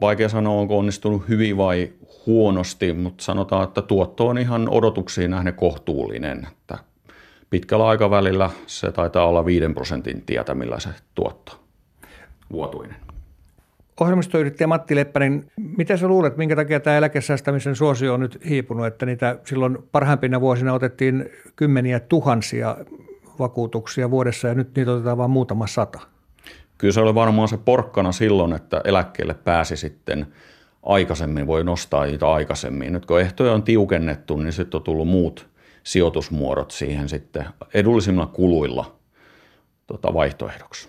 Vaikea 0.00 0.28
sanoa, 0.28 0.60
onko 0.60 0.78
onnistunut 0.78 1.28
hyvin 1.28 1.56
vai 1.56 1.92
huonosti, 2.26 2.92
mutta 2.92 3.24
sanotaan, 3.24 3.64
että 3.64 3.82
tuotto 3.82 4.28
on 4.28 4.38
ihan 4.38 4.68
odotuksiin 4.68 5.30
nähden 5.30 5.54
kohtuullinen. 5.54 6.46
Että 6.52 6.78
pitkällä 7.50 7.88
aikavälillä 7.88 8.50
se 8.66 8.92
taitaa 8.92 9.26
olla 9.26 9.44
5 9.44 9.68
prosentin 9.74 10.22
tietä, 10.22 10.54
millä 10.54 10.80
se 10.80 10.88
tuotto 11.14 11.60
vuotuinen. 12.52 12.96
Ohjelmistoyrittäjä 14.00 14.66
Matti 14.66 14.96
Leppänen, 14.96 15.50
mitä 15.76 15.96
sä 15.96 16.08
luulet, 16.08 16.36
minkä 16.36 16.56
takia 16.56 16.80
tämä 16.80 16.96
eläkesäästämisen 16.96 17.76
suosio 17.76 18.14
on 18.14 18.20
nyt 18.20 18.38
hiipunut, 18.48 18.86
että 18.86 19.06
niitä 19.06 19.38
silloin 19.44 19.78
parhaimpina 19.92 20.40
vuosina 20.40 20.72
otettiin 20.72 21.30
kymmeniä 21.56 22.00
tuhansia 22.00 22.76
vakuutuksia 23.38 24.10
vuodessa 24.10 24.48
ja 24.48 24.54
nyt 24.54 24.76
niitä 24.76 24.92
otetaan 24.92 25.18
vain 25.18 25.30
muutama 25.30 25.66
sata? 25.66 26.00
Kyllä 26.84 26.92
se 26.92 27.00
oli 27.00 27.14
varmaan 27.14 27.48
se 27.48 27.56
porkkana 27.56 28.12
silloin, 28.12 28.52
että 28.52 28.80
eläkkeelle 28.84 29.34
pääsi 29.34 29.76
sitten 29.76 30.26
aikaisemmin, 30.82 31.46
voi 31.46 31.64
nostaa 31.64 32.04
niitä 32.04 32.32
aikaisemmin. 32.32 32.92
Nyt 32.92 33.06
kun 33.06 33.20
ehtoja 33.20 33.52
on 33.52 33.62
tiukennettu, 33.62 34.36
niin 34.36 34.52
sitten 34.52 34.78
on 34.78 34.82
tullut 34.82 35.08
muut 35.08 35.48
sijoitusmuodot 35.82 36.70
siihen 36.70 37.08
sitten 37.08 37.44
edullisimmilla 37.74 38.26
kuluilla 38.26 38.96
tota, 39.86 40.14
vaihtoehdoksi. 40.14 40.88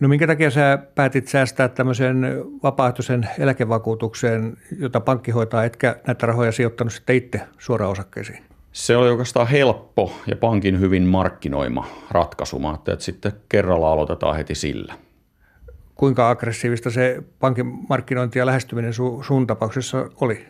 No 0.00 0.08
minkä 0.08 0.26
takia 0.26 0.50
sä 0.50 0.78
päätit 0.94 1.28
säästää 1.28 1.68
tämmöisen 1.68 2.44
vapaaehtoisen 2.62 3.28
eläkevakuutukseen, 3.38 4.56
jota 4.78 5.00
pankki 5.00 5.30
hoitaa, 5.30 5.64
etkä 5.64 5.96
näitä 6.06 6.26
rahoja 6.26 6.52
sijoittanut 6.52 6.92
sitten 6.92 7.16
itse 7.16 7.40
suoraan 7.58 7.92
osakkeisiin? 7.92 8.47
Se 8.78 8.96
oli 8.96 9.08
oikeastaan 9.08 9.46
helppo 9.46 10.12
ja 10.26 10.36
pankin 10.36 10.80
hyvin 10.80 11.02
markkinoima 11.02 11.86
ratkaisu. 12.10 12.58
Mä 12.58 12.74
että 12.74 13.04
sitten 13.04 13.32
kerralla 13.48 13.92
aloitetaan 13.92 14.36
heti 14.36 14.54
sillä. 14.54 14.94
Kuinka 15.94 16.30
aggressiivista 16.30 16.90
se 16.90 17.22
pankin 17.38 17.66
markkinointi 17.88 18.38
ja 18.38 18.46
lähestyminen 18.46 18.92
su- 18.92 19.24
sun 19.24 19.46
tapauksessa 19.46 20.08
oli? 20.20 20.46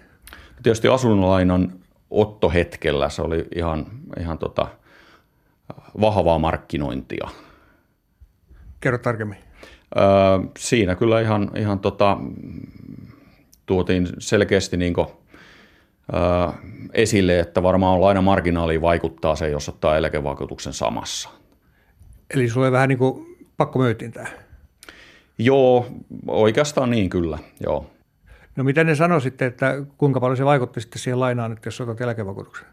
Tietysti 0.63 0.89
asunnolainan 0.89 1.73
ottohetkellä 2.11 3.09
se 3.09 3.23
oli 3.23 3.49
ihan, 3.57 3.87
ihan 4.21 4.39
tota, 4.39 4.67
vahvaa 6.01 6.39
markkinointia. 6.39 7.29
Kerro 8.81 8.99
tarkemmin. 8.99 9.39
Öö, 9.97 10.05
siinä 10.59 10.95
kyllä 10.95 11.21
ihan, 11.21 11.51
ihan 11.57 11.79
tota, 11.79 12.19
tuotiin 13.67 14.09
selkeästi 14.19 14.77
niin 14.77 14.95
kuin, 14.95 15.07
esille, 16.93 17.39
että 17.39 17.63
varmaan 17.63 18.01
lainamarginaaliin 18.01 18.83
vaikuttaa 18.83 19.37
se, 19.37 19.49
jos 19.49 19.69
ottaa 19.69 19.97
eläkevakuutuksen 19.97 20.73
samassa. 20.73 21.29
Eli 22.35 22.49
sulle 22.49 22.73
vähän 22.73 22.89
niin 22.89 22.99
kuin 22.99 23.37
pakko 23.57 23.79
myytiin 23.79 24.13
tämä? 24.13 24.27
Joo, 25.39 25.87
oikeastaan 26.29 26.91
niin 26.91 27.11
kyllä, 27.11 27.39
joo. 27.61 27.91
No 28.57 28.65
mitä 28.65 28.85
ne 28.85 28.95
sanoi 28.95 29.21
sitten, 29.21 29.49
että 29.49 29.75
kuinka 29.99 30.21
paljon 30.21 30.37
se 30.37 30.45
vaikutti 30.45 30.81
sitten 30.81 30.99
siihen 30.99 31.21
lainaan, 31.21 31.53
että 31.53 31.67
jos 31.67 31.81
otat 31.81 32.01
eläkevakuutuksen? 32.01 32.67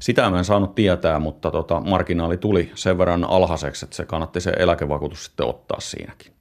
Sitä 0.00 0.30
mä 0.30 0.38
en 0.38 0.44
saanut 0.44 0.74
tietää, 0.74 1.18
mutta 1.18 1.50
tota, 1.50 1.80
marginaali 1.80 2.36
tuli 2.36 2.72
sen 2.74 2.98
verran 2.98 3.24
alhaiseksi, 3.24 3.86
että 3.86 3.96
se 3.96 4.04
kannatti 4.04 4.40
se 4.40 4.50
eläkevakuutus 4.50 5.24
sitten 5.24 5.46
ottaa 5.46 5.80
siinäkin. 5.80 6.32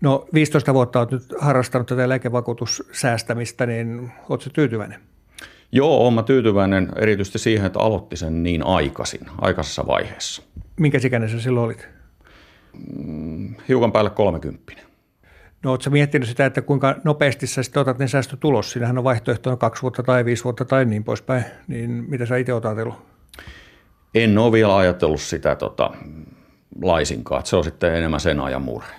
No 0.00 0.26
15 0.34 0.74
vuotta 0.74 0.98
olet 0.98 1.10
nyt 1.10 1.22
harrastanut 1.40 1.86
tätä 1.86 2.04
eläkevakuutussäästämistä, 2.04 3.66
niin 3.66 4.12
oletko 4.28 4.50
tyytyväinen? 4.52 5.00
Joo, 5.76 5.98
olen 5.98 6.14
mä 6.14 6.22
tyytyväinen 6.22 6.92
erityisesti 6.96 7.38
siihen, 7.38 7.66
että 7.66 7.80
aloitti 7.80 8.16
sen 8.16 8.42
niin 8.42 8.66
aikaisin, 8.66 9.20
aikaisessa 9.40 9.86
vaiheessa. 9.86 10.42
Minkä 10.80 10.98
ikäinen 11.04 11.28
sä 11.28 11.40
silloin 11.40 11.66
olit? 11.66 11.88
Mm, 12.96 13.54
hiukan 13.68 13.92
päälle 13.92 14.10
30. 14.10 14.72
No 15.64 15.70
oletko 15.70 15.90
miettinyt 15.90 16.28
sitä, 16.28 16.46
että 16.46 16.62
kuinka 16.62 16.96
nopeasti 17.04 17.46
sä 17.46 17.62
sitten 17.62 17.80
otat 17.80 17.98
ne 17.98 18.08
säästötulos? 18.08 18.72
Siinähän 18.72 18.98
on 18.98 19.04
vaihtoehtona 19.04 19.56
kaksi 19.56 19.82
vuotta 19.82 20.02
tai 20.02 20.24
viisi 20.24 20.44
vuotta 20.44 20.64
tai 20.64 20.84
niin 20.84 21.04
poispäin. 21.04 21.44
Niin 21.68 21.90
mitä 21.90 22.26
sä 22.26 22.36
itse 22.36 22.54
oot 22.54 22.64
ajatellut? 22.64 22.94
En 24.14 24.38
ole 24.38 24.52
vielä 24.52 24.76
ajatellut 24.76 25.20
sitä 25.20 25.54
tota, 25.54 25.90
laisinkaan. 26.82 27.46
Se 27.46 27.56
on 27.56 27.64
sitten 27.64 27.94
enemmän 27.94 28.20
sen 28.20 28.40
ajan 28.40 28.62
murhe. 28.62 28.94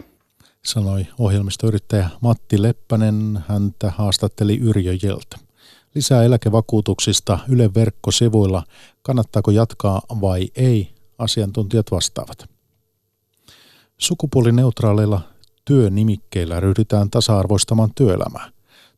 Sanoi 0.65 1.07
ohjelmistoyrittäjä 1.19 2.09
Matti 2.21 2.61
Leppänen. 2.61 3.43
Häntä 3.47 3.89
haastatteli 3.89 4.59
Yrjö 4.59 4.93
Jeltä. 5.03 5.44
Lisää 5.95 6.23
eläkevakuutuksista 6.23 7.39
Yle 7.49 7.73
verkkosivuilla. 7.73 8.63
Kannattaako 9.01 9.51
jatkaa 9.51 10.01
vai 10.21 10.49
ei? 10.55 10.95
Asiantuntijat 11.17 11.91
vastaavat. 11.91 12.49
Sukupuolineutraaleilla 13.97 15.21
työnimikkeillä 15.65 16.59
ryhdytään 16.59 17.09
tasa-arvoistamaan 17.09 17.89
työelämää. 17.95 18.51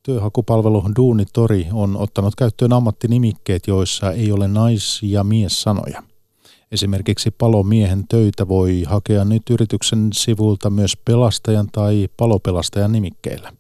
Työhakupalvelu 0.03 0.83
Duunitori 0.95 1.67
on 1.73 1.97
ottanut 1.97 2.35
käyttöön 2.35 2.73
ammattinimikkeet, 2.73 3.67
joissa 3.67 4.11
ei 4.11 4.31
ole 4.31 4.47
nais- 4.47 4.99
ja 5.03 5.23
mies-sanoja. 5.23 6.03
Esimerkiksi 6.71 7.31
palomiehen 7.31 8.07
töitä 8.07 8.47
voi 8.47 8.83
hakea 8.87 9.25
nyt 9.25 9.43
yrityksen 9.49 10.09
sivulta 10.13 10.69
myös 10.69 10.97
pelastajan 11.05 11.67
tai 11.71 12.07
palopelastajan 12.17 12.91
nimikkeillä. 12.91 13.53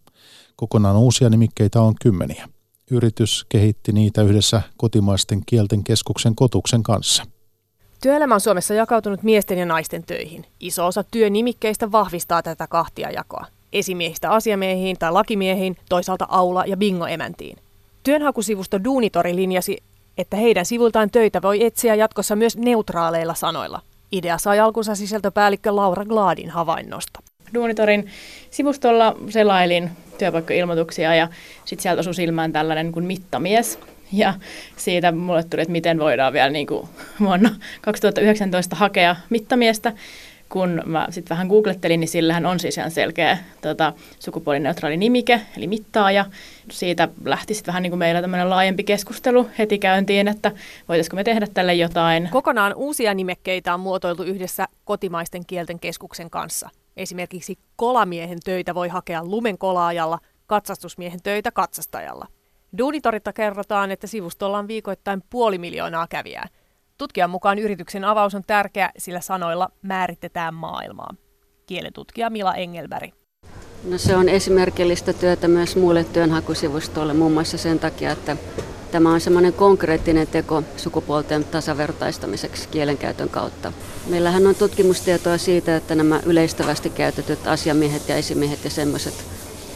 Kokonaan 0.55 0.97
uusia 0.97 1.29
nimikkeitä 1.29 1.81
on 1.81 1.93
kymmeniä. 2.01 2.49
Yritys 2.91 3.45
kehitti 3.49 3.91
niitä 3.91 4.21
yhdessä 4.21 4.61
kotimaisten 4.77 5.41
kielten 5.45 5.83
keskuksen 5.83 6.35
kotuksen 6.35 6.83
kanssa– 6.83 7.23
Työelämä 8.01 8.33
on 8.33 8.41
Suomessa 8.41 8.73
jakautunut 8.73 9.23
miesten 9.23 9.57
ja 9.57 9.65
naisten 9.65 10.03
töihin. 10.03 10.45
Iso 10.59 10.85
osa 10.85 11.03
työnimikkeistä 11.03 11.91
vahvistaa 11.91 12.43
tätä 12.43 12.67
kahtia 12.67 13.11
jakoa. 13.11 13.45
Esimiehistä 13.73 14.31
asiamiehiin 14.31 14.97
tai 14.99 15.11
lakimiehiin, 15.11 15.77
toisaalta 15.89 16.25
aula- 16.29 16.65
ja 16.65 16.77
bingoemäntiin. 16.77 17.57
Työnhakusivusto 18.03 18.83
Duunitori 18.83 19.35
linjasi, 19.35 19.77
että 20.17 20.37
heidän 20.37 20.65
sivultaan 20.65 21.09
töitä 21.09 21.41
voi 21.41 21.65
etsiä 21.65 21.95
jatkossa 21.95 22.35
myös 22.35 22.57
neutraaleilla 22.57 23.33
sanoilla. 23.33 23.81
Idea 24.11 24.37
sai 24.37 24.59
alkunsa 24.59 24.95
sisältöpäällikkö 24.95 25.75
Laura 25.75 26.05
Gladin 26.05 26.49
havainnosta. 26.49 27.19
Duunitorin 27.53 28.07
sivustolla 28.49 29.17
selailin 29.29 29.89
työpaikkailmoituksia 30.17 31.15
ja 31.15 31.27
sitten 31.65 31.83
sieltä 31.83 31.99
osui 31.99 32.13
silmään 32.13 32.53
tällainen 32.53 32.91
kuin 32.91 33.05
mittamies, 33.05 33.79
ja 34.11 34.33
siitä 34.77 35.11
mulle 35.11 35.43
tuli, 35.43 35.61
että 35.61 35.71
miten 35.71 35.99
voidaan 35.99 36.33
vielä 36.33 36.49
niin 36.49 36.67
kuin 36.67 36.87
vuonna 37.19 37.55
2019 37.81 38.75
hakea 38.75 39.15
mittamiestä. 39.29 39.93
Kun 40.49 40.81
mä 40.85 41.07
sitten 41.09 41.35
vähän 41.35 41.47
googlettelin, 41.47 41.99
niin 41.99 42.07
sillähän 42.07 42.45
on 42.45 42.59
siis 42.59 42.77
ihan 42.77 42.91
selkeä 42.91 43.37
tota, 43.61 43.93
sukupuolineutraali 44.19 44.97
nimike, 44.97 45.41
eli 45.57 45.67
mittaaja. 45.67 46.25
Siitä 46.71 47.07
lähti 47.25 47.53
sitten 47.53 47.71
vähän 47.71 47.83
niin 47.83 47.91
kuin 47.91 47.99
meillä 47.99 48.21
tämmöinen 48.21 48.49
laajempi 48.49 48.83
keskustelu 48.83 49.49
heti 49.57 49.79
käyntiin, 49.79 50.27
että 50.27 50.51
voitaisiko 50.89 51.15
me 51.15 51.23
tehdä 51.23 51.47
tälle 51.53 51.73
jotain. 51.73 52.29
Kokonaan 52.31 52.73
uusia 52.75 53.13
nimekkeitä 53.13 53.73
on 53.73 53.79
muotoiltu 53.79 54.23
yhdessä 54.23 54.67
kotimaisten 54.85 55.45
kielten 55.45 55.79
keskuksen 55.79 56.29
kanssa. 56.29 56.69
Esimerkiksi 56.97 57.57
kolamiehen 57.75 58.39
töitä 58.43 58.75
voi 58.75 58.87
hakea 58.87 59.25
lumen 59.25 59.57
kolaajalla, 59.57 60.19
katsastusmiehen 60.47 61.19
töitä 61.23 61.51
katsastajalla. 61.51 62.27
Duunitoritta 62.77 63.33
kerrotaan, 63.33 63.91
että 63.91 64.07
sivustolla 64.07 64.57
on 64.57 64.67
viikoittain 64.67 65.23
puoli 65.29 65.57
miljoonaa 65.57 66.07
kävijää. 66.07 66.47
Tutkijan 66.97 67.29
mukaan 67.29 67.59
yrityksen 67.59 68.03
avaus 68.03 68.35
on 68.35 68.43
tärkeä, 68.47 68.91
sillä 68.97 69.21
sanoilla 69.21 69.69
määritetään 69.81 70.53
maailmaa. 70.53 71.15
Kielentutkija 71.65 72.29
Mila 72.29 72.55
Engelberg. 72.55 73.13
No 73.83 73.97
se 73.97 74.15
on 74.15 74.29
esimerkillistä 74.29 75.13
työtä 75.13 75.47
myös 75.47 75.75
muille 75.75 76.03
työnhakusivustoille, 76.03 77.13
muun 77.13 77.31
muassa 77.31 77.57
sen 77.57 77.79
takia, 77.79 78.11
että 78.11 78.37
tämä 78.97 79.13
on 79.13 79.21
semmoinen 79.21 79.53
konkreettinen 79.53 80.27
teko 80.27 80.63
sukupuolten 80.77 81.43
tasavertaistamiseksi 81.43 82.69
kielenkäytön 82.69 83.29
kautta. 83.29 83.73
Meillähän 84.07 84.47
on 84.47 84.55
tutkimustietoa 84.55 85.37
siitä, 85.37 85.75
että 85.75 85.95
nämä 85.95 86.19
yleistävästi 86.25 86.89
käytetyt 86.89 87.47
asiamiehet 87.47 88.09
ja 88.09 88.15
esimiehet 88.15 88.63
ja 88.63 88.69
semmoiset 88.69 89.13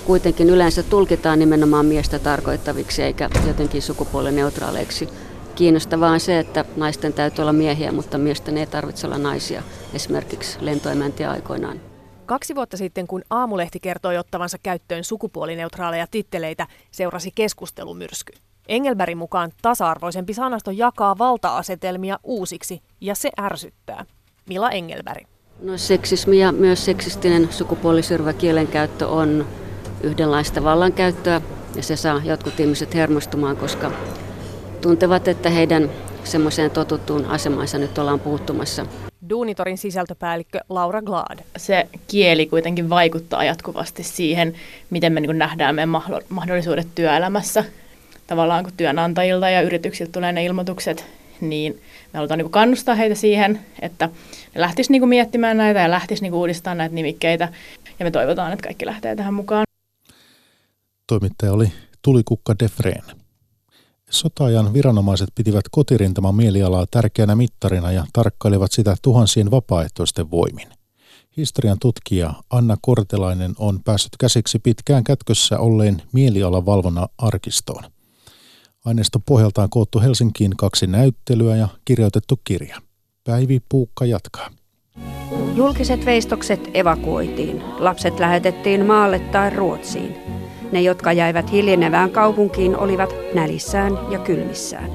kuitenkin 0.06 0.50
yleensä 0.50 0.84
tulkitaan 0.84 1.40
nimenomaan 1.40 1.86
miestä 1.86 2.20
tarkoittaviksi 2.20 3.04
eikä 3.04 3.30
jotenkin 3.48 3.82
sukupuolineutraaleiksi. 3.82 5.10
Kiinnostavaa 5.56 6.12
on 6.12 6.20
se, 6.20 6.40
että 6.40 6.66
naisten 6.76 7.14
täytyy 7.14 7.42
olla 7.42 7.54
miehiä, 7.54 7.92
mutta 7.92 8.18
miesten 8.18 8.58
ei 8.58 8.68
tarvitse 8.68 9.08
olla 9.08 9.18
naisia, 9.18 9.64
esimerkiksi 9.94 10.58
lentoemäntiä 10.62 11.32
aikoinaan. 11.32 11.82
Kaksi 12.26 12.56
vuotta 12.56 12.78
sitten, 12.78 13.08
kun 13.08 13.22
Aamulehti 13.30 13.80
kertoi 13.80 14.18
ottavansa 14.18 14.58
käyttöön 14.64 15.04
sukupuolineutraaleja 15.04 16.08
titteleitä, 16.12 16.68
seurasi 16.92 17.32
keskustelumyrsky. 17.36 18.34
Engelbergin 18.72 19.18
mukaan 19.18 19.52
tasa-arvoisempi 19.62 20.34
sanasto 20.34 20.72
jakaa 20.72 21.18
valta-asetelmia 21.18 22.20
uusiksi, 22.24 22.82
ja 23.02 23.16
se 23.16 23.30
ärsyttää. 23.42 24.06
Mila 24.50 24.70
Engelberg. 24.70 25.28
No 25.62 25.78
seksismi 25.78 26.40
ja 26.40 26.52
myös 26.52 26.86
seksistinen 26.86 27.54
sukupuolisyrvä 27.54 28.34
kielenkäyttö 28.34 29.08
on 29.08 29.46
yhdenlaista 30.04 30.64
vallankäyttöä 30.64 31.42
ja 31.76 31.84
se 31.84 31.96
saa 31.96 32.22
jotkut 32.24 32.60
ihmiset 32.60 32.94
hermostumaan, 32.94 33.58
koska 33.58 33.92
tuntevat, 34.82 35.28
että 35.28 35.50
heidän 35.50 35.90
semmoiseen 36.24 36.72
totuttuun 36.72 37.26
asemansa 37.26 37.78
nyt 37.78 37.98
ollaan 37.98 38.20
puuttumassa. 38.20 38.86
Duunitorin 39.30 39.78
sisältöpäällikkö 39.78 40.60
Laura 40.70 41.02
Glad. 41.02 41.40
Se 41.58 41.88
kieli 42.08 42.46
kuitenkin 42.46 42.90
vaikuttaa 42.90 43.44
jatkuvasti 43.44 44.04
siihen, 44.04 44.54
miten 44.90 45.14
me 45.14 45.20
niin 45.20 45.38
nähdään 45.38 45.76
meidän 45.76 45.90
mahdollisuudet 46.30 46.88
työelämässä. 46.96 47.64
Tavallaan 48.32 48.64
kun 48.64 48.74
työnantajilta 48.78 49.50
ja 49.50 49.62
yrityksiltä 49.62 50.12
tulee 50.12 50.32
ne 50.32 50.46
ilmoitukset, 50.46 51.06
niin 51.42 51.74
me 51.74 52.18
halutaan 52.18 52.38
niin 52.38 52.50
kannustaa 52.50 52.96
heitä 52.96 53.16
siihen, 53.16 53.60
että 53.82 54.10
ne 54.56 54.62
lähtisivät 54.62 54.92
niin 54.92 55.10
miettimään 55.10 55.58
näitä 55.58 55.80
ja 55.80 55.92
lähtisivät 55.92 56.22
niin 56.22 56.34
uudistamaan 56.34 56.78
näitä 56.78 56.96
nimikkeitä. 56.96 57.54
Ja 58.00 58.06
me 58.06 58.12
toivotaan, 58.12 58.54
että 58.54 58.64
kaikki 58.64 58.86
lähtee 58.86 59.16
tähän 59.16 59.34
mukaan. 59.34 59.64
Toimittaja 61.08 61.54
oli 61.54 61.72
Tulikukka 62.02 62.56
Defreen. 62.60 63.04
Sotaajan 64.10 64.74
viranomaiset 64.74 65.30
pitivät 65.36 65.66
kotirintaman 65.72 66.36
mielialaa 66.36 66.86
tärkeänä 66.92 67.36
mittarina 67.36 67.92
ja 67.92 68.06
tarkkailivat 68.14 68.72
sitä 68.72 68.96
tuhansien 69.02 69.52
vapaaehtoisten 69.52 70.32
voimin. 70.32 70.68
Historian 71.38 71.80
tutkija 71.80 72.34
Anna 72.50 72.78
Kortelainen 72.82 73.54
on 73.58 73.84
päässyt 73.84 74.18
käsiksi 74.20 74.60
pitkään 74.60 75.04
kätkössä 75.04 75.60
olleen 75.60 76.02
mielialavalvonnan 76.12 77.08
arkistoon. 77.18 77.84
Aineiston 78.86 79.22
pohjalta 79.26 79.64
on 79.64 79.70
koottu 79.70 80.00
Helsinkiin 80.00 80.52
kaksi 80.58 80.88
näyttelyä 80.88 81.56
ja 81.56 81.68
kirjoitettu 81.86 82.40
kirja. 82.44 82.78
Päivi 83.24 83.60
Puukka 83.70 84.06
jatkaa. 84.06 84.50
Julkiset 85.56 86.06
veistokset 86.06 86.70
evakuoitiin. 86.74 87.64
Lapset 87.80 88.20
lähetettiin 88.20 88.86
maalle 88.86 89.20
tai 89.20 89.50
Ruotsiin. 89.50 90.18
Ne, 90.72 90.82
jotka 90.82 91.12
jäivät 91.12 91.52
hiljenevään 91.52 92.12
kaupunkiin, 92.12 92.78
olivat 92.78 93.10
nälissään 93.34 93.98
ja 94.10 94.20
kylmissään. 94.20 94.92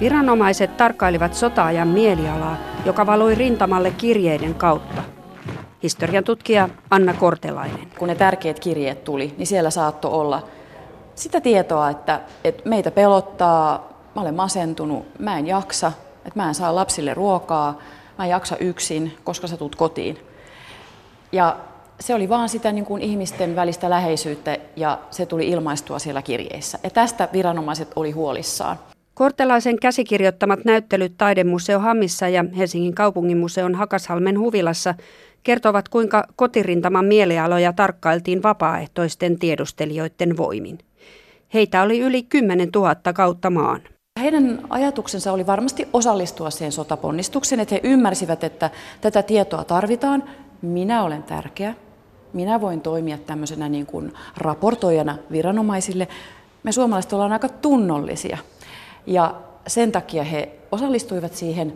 Viranomaiset 0.00 0.76
tarkkailivat 0.76 1.34
sotaajan 1.34 1.88
mielialaa, 1.88 2.56
joka 2.84 3.06
valoi 3.06 3.34
rintamalle 3.34 3.90
kirjeiden 3.90 4.54
kautta. 4.54 5.02
Historian 5.82 6.24
tutkija 6.24 6.68
Anna 6.90 7.14
Kortelainen. 7.14 7.88
Kun 7.98 8.08
ne 8.08 8.14
tärkeät 8.14 8.60
kirjeet 8.60 9.04
tuli, 9.04 9.34
niin 9.38 9.46
siellä 9.46 9.70
saattoi 9.70 10.10
olla 10.10 10.48
sitä 11.16 11.40
tietoa, 11.40 11.90
että, 11.90 12.20
että 12.44 12.68
meitä 12.68 12.90
pelottaa, 12.90 13.92
mä 14.14 14.22
olen 14.22 14.34
masentunut, 14.34 15.06
mä 15.18 15.38
en 15.38 15.46
jaksa, 15.46 15.92
että 16.16 16.40
mä 16.40 16.48
en 16.48 16.54
saa 16.54 16.74
lapsille 16.74 17.14
ruokaa, 17.14 17.78
mä 18.18 18.24
en 18.24 18.30
jaksa 18.30 18.56
yksin, 18.56 19.16
koska 19.24 19.46
sä 19.46 19.56
tulet 19.56 19.74
kotiin. 19.74 20.18
Ja 21.32 21.56
se 22.00 22.14
oli 22.14 22.28
vaan 22.28 22.48
sitä 22.48 22.72
niin 22.72 22.84
kuin 22.84 23.02
ihmisten 23.02 23.56
välistä 23.56 23.90
läheisyyttä 23.90 24.58
ja 24.76 24.98
se 25.10 25.26
tuli 25.26 25.48
ilmaistua 25.48 25.98
siellä 25.98 26.22
kirjeissä. 26.22 26.78
Ja 26.82 26.90
tästä 26.90 27.28
viranomaiset 27.32 27.88
oli 27.96 28.10
huolissaan. 28.10 28.78
Kortelaisen 29.14 29.78
käsikirjoittamat 29.80 30.64
näyttelyt 30.64 31.12
Taidemuseo 31.18 31.78
Hammissa 31.78 32.28
ja 32.28 32.44
Helsingin 32.56 32.94
kaupunginmuseon 32.94 33.74
Hakashalmen 33.74 34.38
huvilassa 34.38 34.94
kertovat, 35.42 35.88
kuinka 35.88 36.24
kotirintaman 36.36 37.04
mielialoja 37.04 37.72
tarkkailtiin 37.72 38.42
vapaaehtoisten 38.42 39.38
tiedustelijoiden 39.38 40.36
voimin. 40.36 40.78
Heitä 41.54 41.82
oli 41.82 42.00
yli 42.00 42.22
10 42.22 42.68
000 42.74 42.94
kautta 43.14 43.50
maan. 43.50 43.80
Heidän 44.20 44.58
ajatuksensa 44.70 45.32
oli 45.32 45.46
varmasti 45.46 45.88
osallistua 45.92 46.50
siihen 46.50 46.72
sotaponnistukseen, 46.72 47.60
että 47.60 47.74
he 47.74 47.80
ymmärsivät, 47.84 48.44
että 48.44 48.70
tätä 49.00 49.22
tietoa 49.22 49.64
tarvitaan. 49.64 50.24
Minä 50.62 51.02
olen 51.02 51.22
tärkeä. 51.22 51.74
Minä 52.32 52.60
voin 52.60 52.80
toimia 52.80 53.18
tämmöisenä 53.18 53.68
niin 53.68 53.86
kuin 53.86 54.12
raportoijana 54.36 55.18
viranomaisille. 55.30 56.08
Me 56.62 56.72
suomalaiset 56.72 57.12
ollaan 57.12 57.32
aika 57.32 57.48
tunnollisia. 57.48 58.38
Ja 59.06 59.34
sen 59.66 59.92
takia 59.92 60.24
he 60.24 60.58
osallistuivat 60.72 61.34
siihen. 61.34 61.72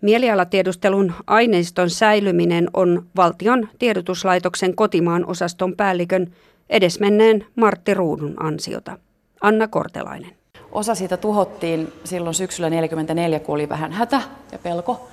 Mielialatiedustelun 0.00 1.12
aineiston 1.26 1.90
säilyminen 1.90 2.68
on 2.74 3.06
valtion 3.16 3.68
tiedotuslaitoksen 3.78 4.76
kotimaan 4.76 5.26
osaston 5.26 5.76
päällikön 5.76 6.32
edesmenneen 6.70 7.46
Martti 7.56 7.94
Ruudun 7.94 8.34
ansiota. 8.42 8.98
Anna 9.44 9.68
Kortelainen. 9.68 10.30
Osa 10.72 10.94
siitä 10.94 11.16
tuhottiin 11.16 11.92
silloin 12.04 12.34
syksyllä 12.34 12.66
1944, 12.70 13.40
kun 13.40 13.54
oli 13.54 13.68
vähän 13.68 13.92
hätä 13.92 14.20
ja 14.52 14.58
pelko, 14.58 15.08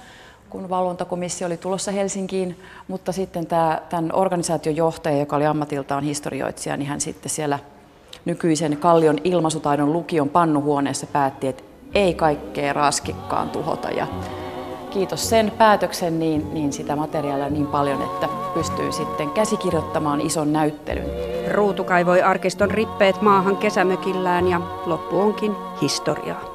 kun 0.50 0.70
valvontakomissio 0.70 1.48
oli 1.48 1.58
tulossa 1.58 1.91
Helsinkiin, 1.91 2.60
mutta 2.88 3.12
sitten 3.12 3.46
tämä, 3.46 3.82
tämän 3.89 4.13
organisaation 4.13 4.76
johtaja, 4.76 5.17
joka 5.17 5.36
oli 5.36 5.46
ammatiltaan 5.46 6.04
historioitsija, 6.04 6.78
niin 6.78 6.88
hän 6.88 7.02
sitten 7.02 7.30
siellä 7.30 7.60
nykyisen 8.26 8.78
Kallion 8.78 9.17
ilmaisutaidon 9.24 9.94
lukion 9.94 10.30
pannuhuoneessa 10.30 11.08
päätti, 11.08 11.48
että 11.48 11.63
ei 11.96 12.13
kaikkea 12.13 12.74
raskikkaan 12.74 13.50
tuhota. 13.50 13.89
Ja 13.89 14.08
kiitos 14.91 15.30
sen 15.30 15.51
päätöksen, 15.58 16.19
niin, 16.19 16.54
niin 16.54 16.73
sitä 16.73 16.95
materiaalia 16.95 17.49
niin 17.49 17.67
paljon, 17.67 18.01
että 18.01 18.27
pystyy 18.54 18.91
sitten 18.91 19.30
käsikirjoittamaan 19.30 20.21
ison 20.21 20.54
näyttelyn. 20.54 21.10
Ruutu 21.51 21.84
kaivoi 21.84 22.21
arkiston 22.21 22.71
rippeet 22.71 23.21
maahan 23.21 23.58
kesämökillään 23.58 24.47
ja 24.47 24.62
loppu 24.86 25.19
onkin 25.19 25.56
historiaa. 25.82 26.51